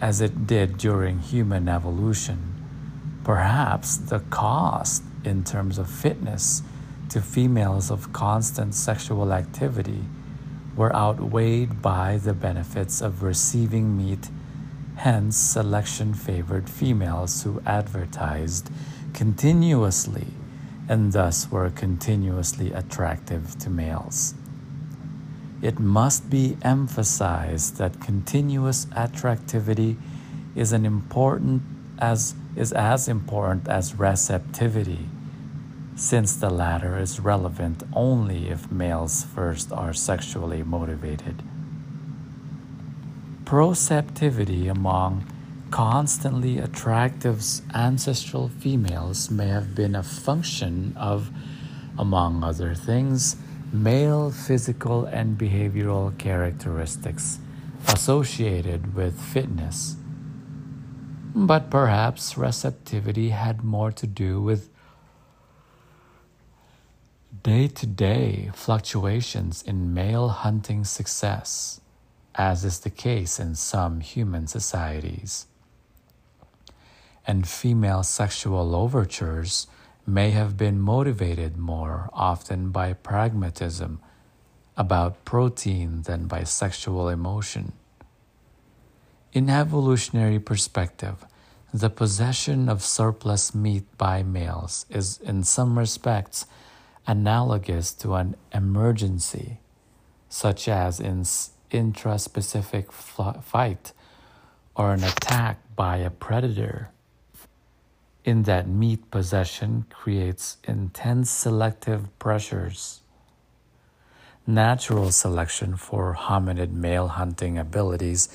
[0.00, 2.54] as it did during human evolution,
[3.22, 6.62] perhaps the cost in terms of fitness
[7.10, 10.04] to females of constant sexual activity
[10.76, 14.30] were outweighed by the benefits of receiving meat.
[15.00, 18.68] Hence, selection favored females who advertised
[19.14, 20.26] continuously
[20.90, 24.34] and thus were continuously attractive to males.
[25.62, 29.96] It must be emphasized that continuous attractivity
[30.54, 31.62] is an important
[31.98, 35.08] as is as important as receptivity
[35.96, 41.42] since the latter is relevant only if males first are sexually motivated.
[43.50, 45.26] Proceptivity among
[45.72, 47.42] constantly attractive
[47.74, 51.32] ancestral females may have been a function of,
[51.98, 53.34] among other things,
[53.72, 57.40] male physical and behavioral characteristics
[57.88, 59.96] associated with fitness.
[61.34, 64.70] But perhaps receptivity had more to do with
[67.42, 71.80] day to day fluctuations in male hunting success,
[72.34, 75.46] as is the case in some human societies.
[77.26, 79.66] And female sexual overtures
[80.06, 84.00] may have been motivated more often by pragmatism
[84.76, 87.72] about protein than by sexual emotion.
[89.32, 91.24] In evolutionary perspective,
[91.72, 96.46] the possession of surplus meat by males is in some respects
[97.06, 99.60] analogous to an emergency,
[100.28, 101.24] such as in
[101.70, 103.92] intraspecific fight
[104.74, 106.90] or an attack by a predator
[108.24, 113.00] in that meat possession creates intense selective pressures.
[114.46, 118.28] Natural selection for hominid male hunting abilities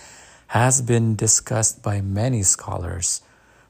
[0.47, 3.21] has been discussed by many scholars.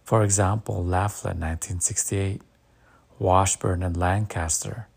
[0.03, 2.41] For example, Laughlin, 1968,
[3.17, 4.87] Washburn, and Lancaster.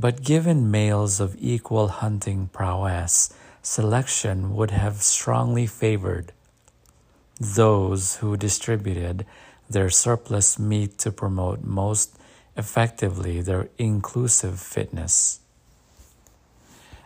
[0.00, 6.30] But given males of equal hunting prowess, selection would have strongly favored
[7.40, 9.26] those who distributed
[9.68, 12.16] their surplus meat to promote most
[12.56, 15.40] effectively their inclusive fitness.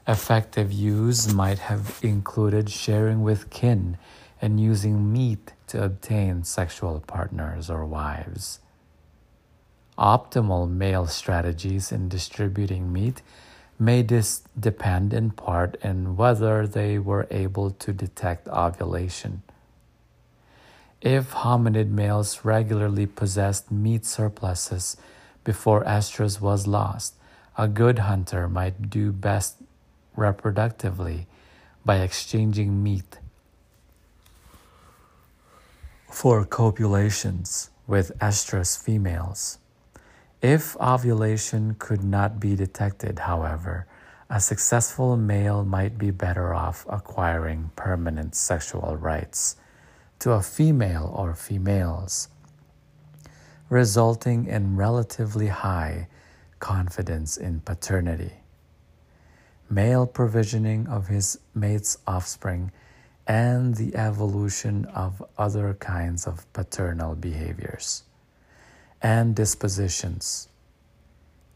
[0.07, 3.97] Effective use might have included sharing with kin
[4.38, 8.59] and using meat to obtain sexual partners or wives.
[9.99, 13.22] Optimal male strategies in distributing meat
[13.78, 19.43] may dis- depend in part on whether they were able to detect ovulation
[21.03, 24.97] if hominid males regularly possessed meat surpluses
[25.43, 27.14] before estrus was lost,
[27.59, 29.57] a good hunter might do best
[30.16, 31.26] reproductively
[31.84, 33.18] by exchanging meat
[36.09, 39.59] for copulations with estrus females.
[40.43, 43.86] If ovulation could not be detected, however,
[44.28, 49.55] a successful male might be better off acquiring permanent sexual rights
[50.18, 52.26] to a female or females,
[53.68, 56.09] resulting in relatively high
[56.59, 58.32] confidence in paternity.
[59.70, 62.72] Male provisioning of his mate's offspring
[63.28, 68.03] and the evolution of other kinds of paternal behaviors
[69.03, 70.48] and dispositions.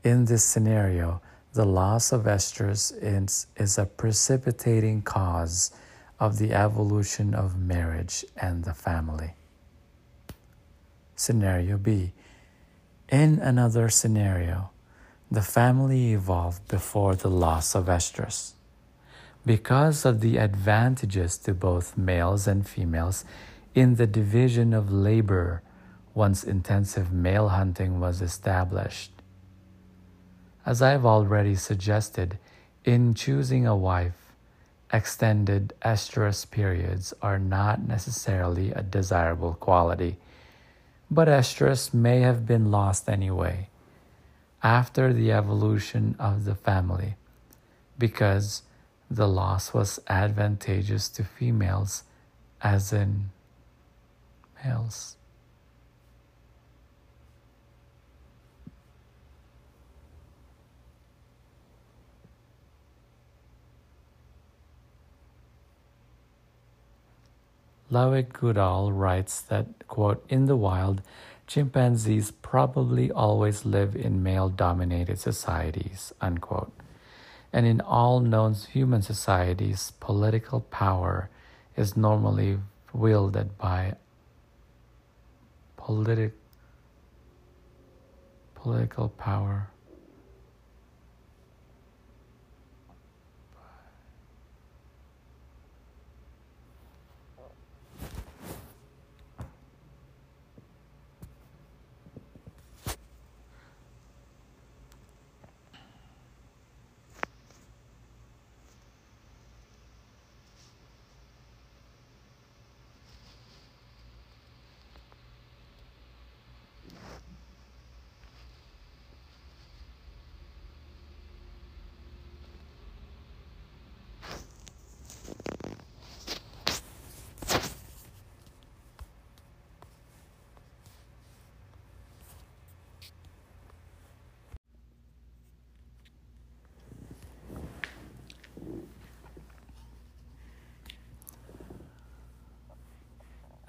[0.02, 1.22] In this scenario,
[1.52, 5.70] the loss of estrus is, is a precipitating cause
[6.18, 9.34] of the evolution of marriage and the family.
[11.14, 12.12] Scenario B
[13.08, 14.70] In another scenario,
[15.30, 18.52] the family evolved before the loss of estrus.
[19.44, 23.24] Because of the advantages to both males and females
[23.74, 25.62] in the division of labor
[26.16, 29.12] once intensive male hunting was established.
[30.64, 32.38] As I've already suggested,
[32.86, 34.32] in choosing a wife,
[34.90, 40.16] extended estrus periods are not necessarily a desirable quality,
[41.10, 43.68] but estrus may have been lost anyway
[44.62, 47.16] after the evolution of the family
[47.98, 48.62] because
[49.10, 52.04] the loss was advantageous to females
[52.62, 53.30] as in
[54.64, 55.15] males.
[67.88, 71.02] Lawick Goodall writes that, quote, in the wild,
[71.46, 76.72] chimpanzees probably always live in male dominated societies, unquote.
[77.52, 81.30] And in all known human societies, political power
[81.76, 82.58] is normally
[82.92, 83.94] wielded by
[85.76, 86.34] politic,
[88.54, 89.70] political power.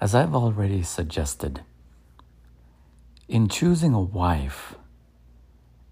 [0.00, 1.62] As I've already suggested,
[3.26, 4.76] in choosing a wife,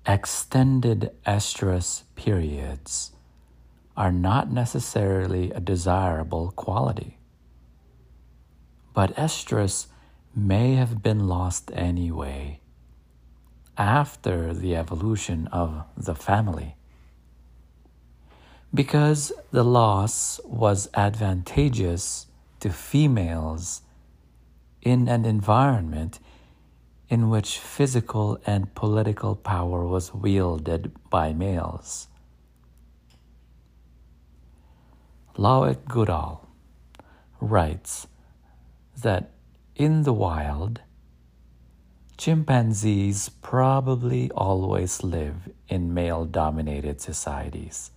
[0.06, 3.10] extended estrous periods
[3.96, 7.18] are not necessarily a desirable quality.
[8.94, 9.88] But estrus
[10.36, 12.60] may have been lost anyway
[13.76, 16.76] after the evolution of the family.
[18.72, 22.28] Because the loss was advantageous
[22.60, 23.82] to females
[24.86, 26.20] in an environment
[27.08, 32.06] in which physical and political power was wielded by males.
[35.36, 36.46] Lawick Goodall
[37.40, 38.06] writes
[39.02, 39.32] that
[39.74, 40.80] in the wild,
[42.16, 47.90] chimpanzees probably always live in male dominated societies.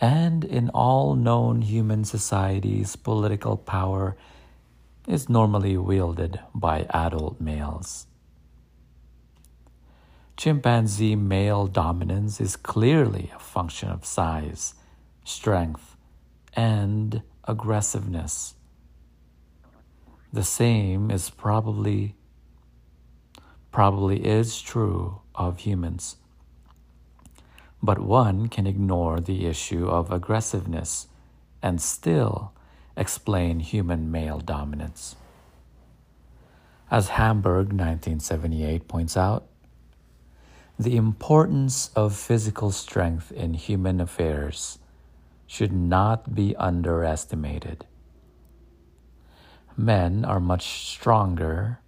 [0.00, 4.16] And in all known human societies, political power
[5.06, 8.06] is normally wielded by adult males.
[10.36, 14.74] Chimpanzee male dominance is clearly a function of size,
[15.24, 15.96] strength,
[16.52, 18.54] and aggressiveness.
[20.32, 22.14] The same is probably
[23.72, 26.16] probably is true of humans.
[27.82, 31.06] But one can ignore the issue of aggressiveness
[31.62, 32.52] and still
[32.96, 35.16] explain human male dominance.
[36.90, 39.46] As Hamburg 1978 points out,
[40.78, 44.78] the importance of physical strength in human affairs
[45.46, 47.84] should not be underestimated.
[49.76, 51.80] Men are much stronger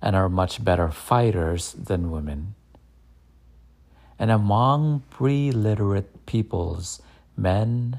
[0.00, 2.54] and are much better fighters than women
[4.22, 7.02] and among pre literate peoples,
[7.36, 7.98] men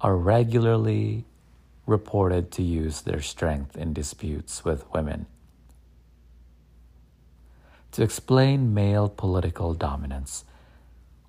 [0.00, 1.26] are regularly
[1.86, 5.26] reported to use their strength in disputes with women.
[7.92, 10.46] To explain male political dominance,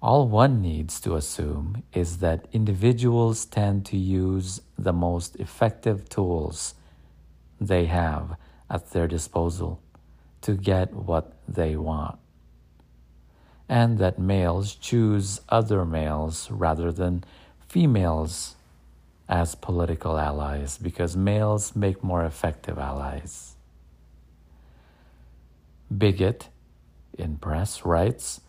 [0.01, 6.75] all one needs to assume is that individuals tend to use the most effective tools
[7.59, 8.37] they have
[8.69, 9.81] at their disposal
[10.39, 12.17] to get what they want
[13.67, 17.23] and that males choose other males rather than
[17.67, 18.55] females
[19.27, 23.55] as political allies because males make more effective allies.
[25.91, 26.47] Bygott
[27.17, 28.41] in press writes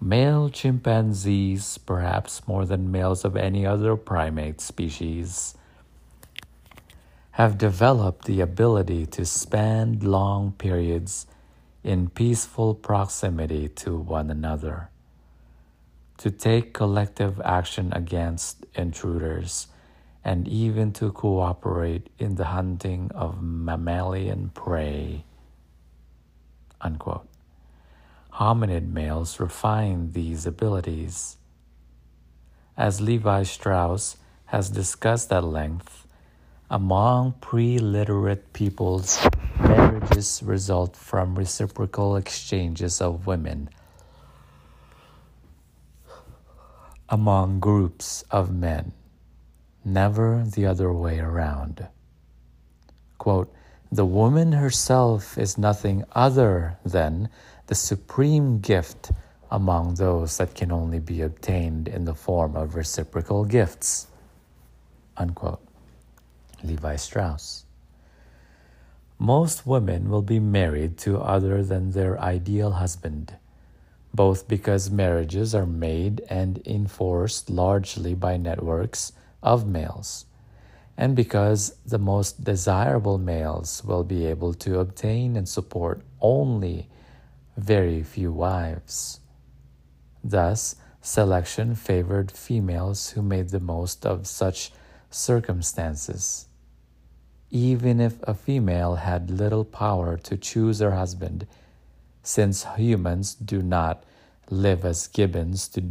[0.00, 5.54] male chimpanzees, perhaps more than males of any other primate species,
[7.32, 11.26] have developed the ability to spend long periods
[11.84, 14.88] in peaceful proximity to one another,
[16.18, 19.66] to take collective action against intruders,
[20.24, 25.24] and even to cooperate in the hunting of mammalian prey.
[26.80, 27.28] Unquote.
[28.34, 31.36] Hominid males refine these abilities.
[32.76, 34.16] as Levi Strauss
[34.46, 36.06] has discussed at length,
[36.70, 39.20] among pre literate peoples,
[39.62, 43.68] marriages result from reciprocal exchanges of women
[47.08, 48.92] among groups of men,
[49.84, 51.86] never the other way around.
[53.18, 53.52] Quote,
[53.92, 57.28] the woman herself is nothing other than
[57.66, 59.12] the supreme gift
[59.50, 64.06] among those that can only be obtained in the form of reciprocal gifts.
[65.18, 65.60] Unquote.
[66.64, 67.66] Levi Strauss.
[69.22, 73.36] Most women will be married to other than their ideal husband,
[74.12, 80.24] both because marriages are made and enforced largely by networks of males,
[80.96, 86.88] and because the most desirable males will be able to obtain and support only
[87.56, 89.20] very few wives.
[90.24, 94.72] Thus, selection favored females who made the most of such
[95.10, 96.48] circumstances.
[97.54, 101.46] Even if a female had little power to choose her husband,
[102.22, 104.04] since humans do not
[104.48, 105.82] live as gibbons to,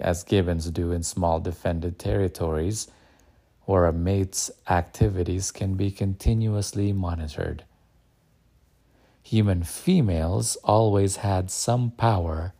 [0.00, 2.88] as gibbons do in small defended territories
[3.66, 7.62] where a mate's activities can be continuously monitored.
[9.22, 12.52] Human females always had some power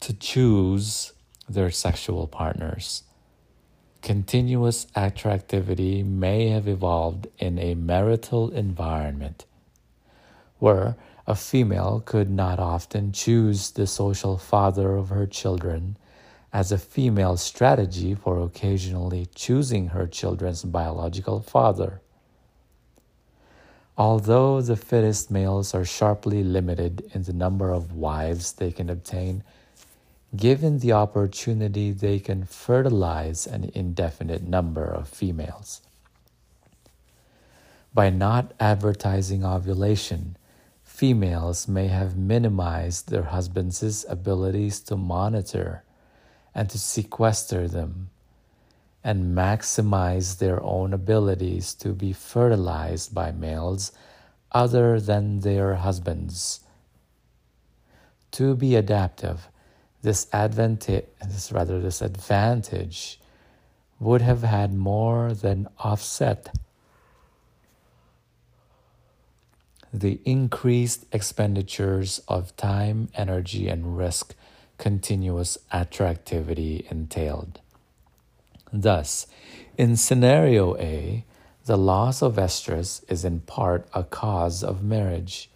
[0.00, 1.14] to choose
[1.48, 3.04] their sexual partners.
[4.04, 9.46] Continuous attractivity may have evolved in a marital environment
[10.58, 10.94] where
[11.26, 15.96] a female could not often choose the social father of her children
[16.52, 22.02] as a female strategy for occasionally choosing her children's biological father.
[23.96, 29.42] Although the fittest males are sharply limited in the number of wives they can obtain,
[30.36, 35.80] Given the opportunity, they can fertilize an indefinite number of females.
[37.92, 40.36] By not advertising ovulation,
[40.82, 45.84] females may have minimized their husbands' abilities to monitor
[46.52, 48.10] and to sequester them,
[49.04, 53.92] and maximize their own abilities to be fertilized by males
[54.50, 56.60] other than their husbands.
[58.32, 59.48] To be adaptive,
[60.04, 63.18] this advantage, this rather this advantage,
[63.98, 66.54] would have had more than offset
[69.92, 74.34] the increased expenditures of time, energy, and risk
[74.76, 77.60] continuous attractivity entailed.
[78.72, 79.28] Thus,
[79.78, 81.24] in scenario A,
[81.66, 85.48] the loss of estrus is in part a cause of marriage.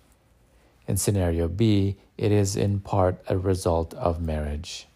[0.89, 4.89] In scenario B, it is in part a result of marriage.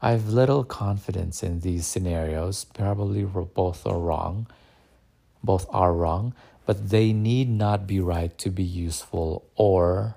[0.00, 2.64] I have little confidence in these scenarios.
[2.64, 4.46] Probably both are wrong.
[5.42, 6.32] Both are wrong,
[6.64, 10.14] but they need not be right to be useful or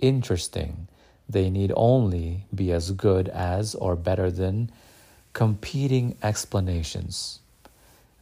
[0.00, 0.88] interesting.
[1.28, 4.72] They need only be as good as or better than
[5.32, 7.40] competing explanations.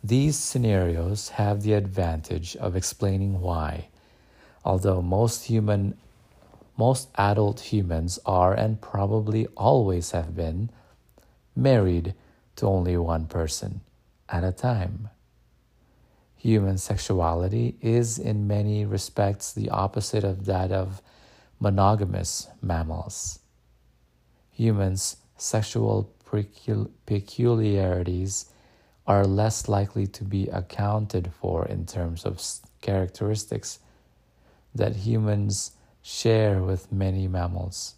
[0.07, 3.89] These scenarios have the advantage of explaining why
[4.63, 5.97] although most human
[6.77, 10.69] most adult humans are and probably always have been
[11.57, 12.15] married
[12.57, 13.81] to only one person
[14.29, 15.09] at a time.
[16.37, 21.01] Human sexuality is in many respects the opposite of that of
[21.61, 23.39] monogamous mammals.
[24.51, 26.11] Humans' sexual
[27.07, 28.47] peculiarities
[29.07, 32.43] are less likely to be accounted for in terms of
[32.81, 33.79] characteristics
[34.75, 37.95] that humans share with many mammals.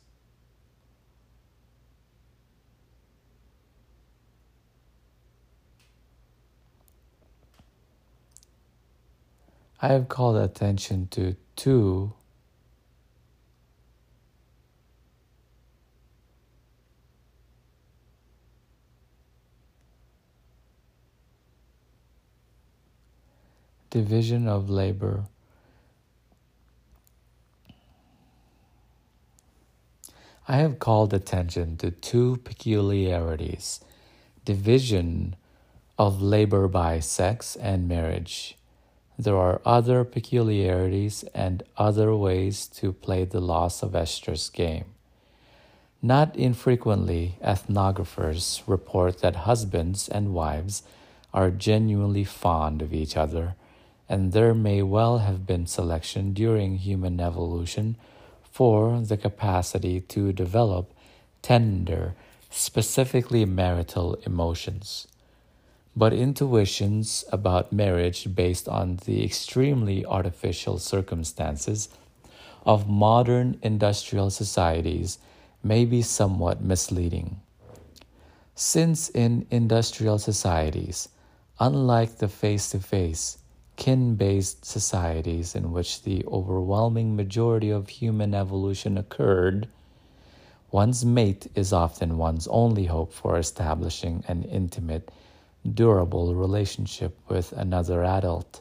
[9.80, 12.14] I have called attention to two
[23.96, 25.24] division of labor
[30.46, 33.80] I have called attention to two peculiarities
[34.44, 35.34] division
[35.98, 38.58] of labor by sex and marriage.
[39.18, 44.84] There are other peculiarities and other ways to play the loss of estrus game.
[46.02, 50.82] Not infrequently, ethnographers report that husbands and wives
[51.32, 53.56] are genuinely fond of each other,
[54.08, 57.96] and there may well have been selection during human evolution
[58.50, 60.92] for the capacity to develop
[61.42, 62.14] tender,
[62.50, 65.06] specifically marital emotions.
[65.94, 71.88] But intuitions about marriage based on the extremely artificial circumstances
[72.64, 75.18] of modern industrial societies
[75.62, 77.40] may be somewhat misleading.
[78.54, 81.08] Since in industrial societies,
[81.60, 83.38] unlike the face to face,
[83.76, 89.68] kin based societies in which the overwhelming majority of human evolution occurred,
[90.70, 95.10] one's mate is often one's only hope for establishing an intimate,
[95.74, 98.60] durable relationship with another adult.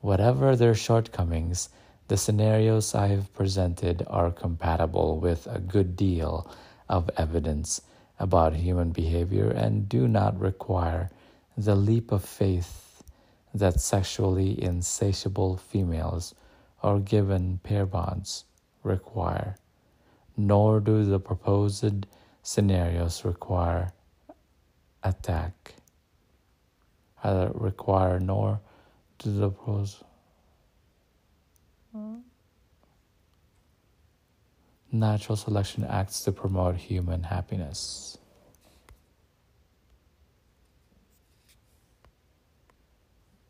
[0.00, 1.68] Whatever their shortcomings,
[2.08, 6.50] the scenarios I have presented are compatible with a good deal
[6.88, 7.80] of evidence
[8.18, 11.10] about human behavior and do not require
[11.56, 12.83] the leap of faith
[13.54, 16.34] that sexually insatiable females
[16.82, 18.44] or given pair bonds
[18.82, 19.56] require,
[20.36, 22.06] nor do the proposed
[22.42, 23.92] scenarios require
[25.02, 25.74] attack,
[27.22, 28.60] either require nor
[29.18, 30.02] do the proposed
[34.92, 38.18] natural selection acts to promote human happiness.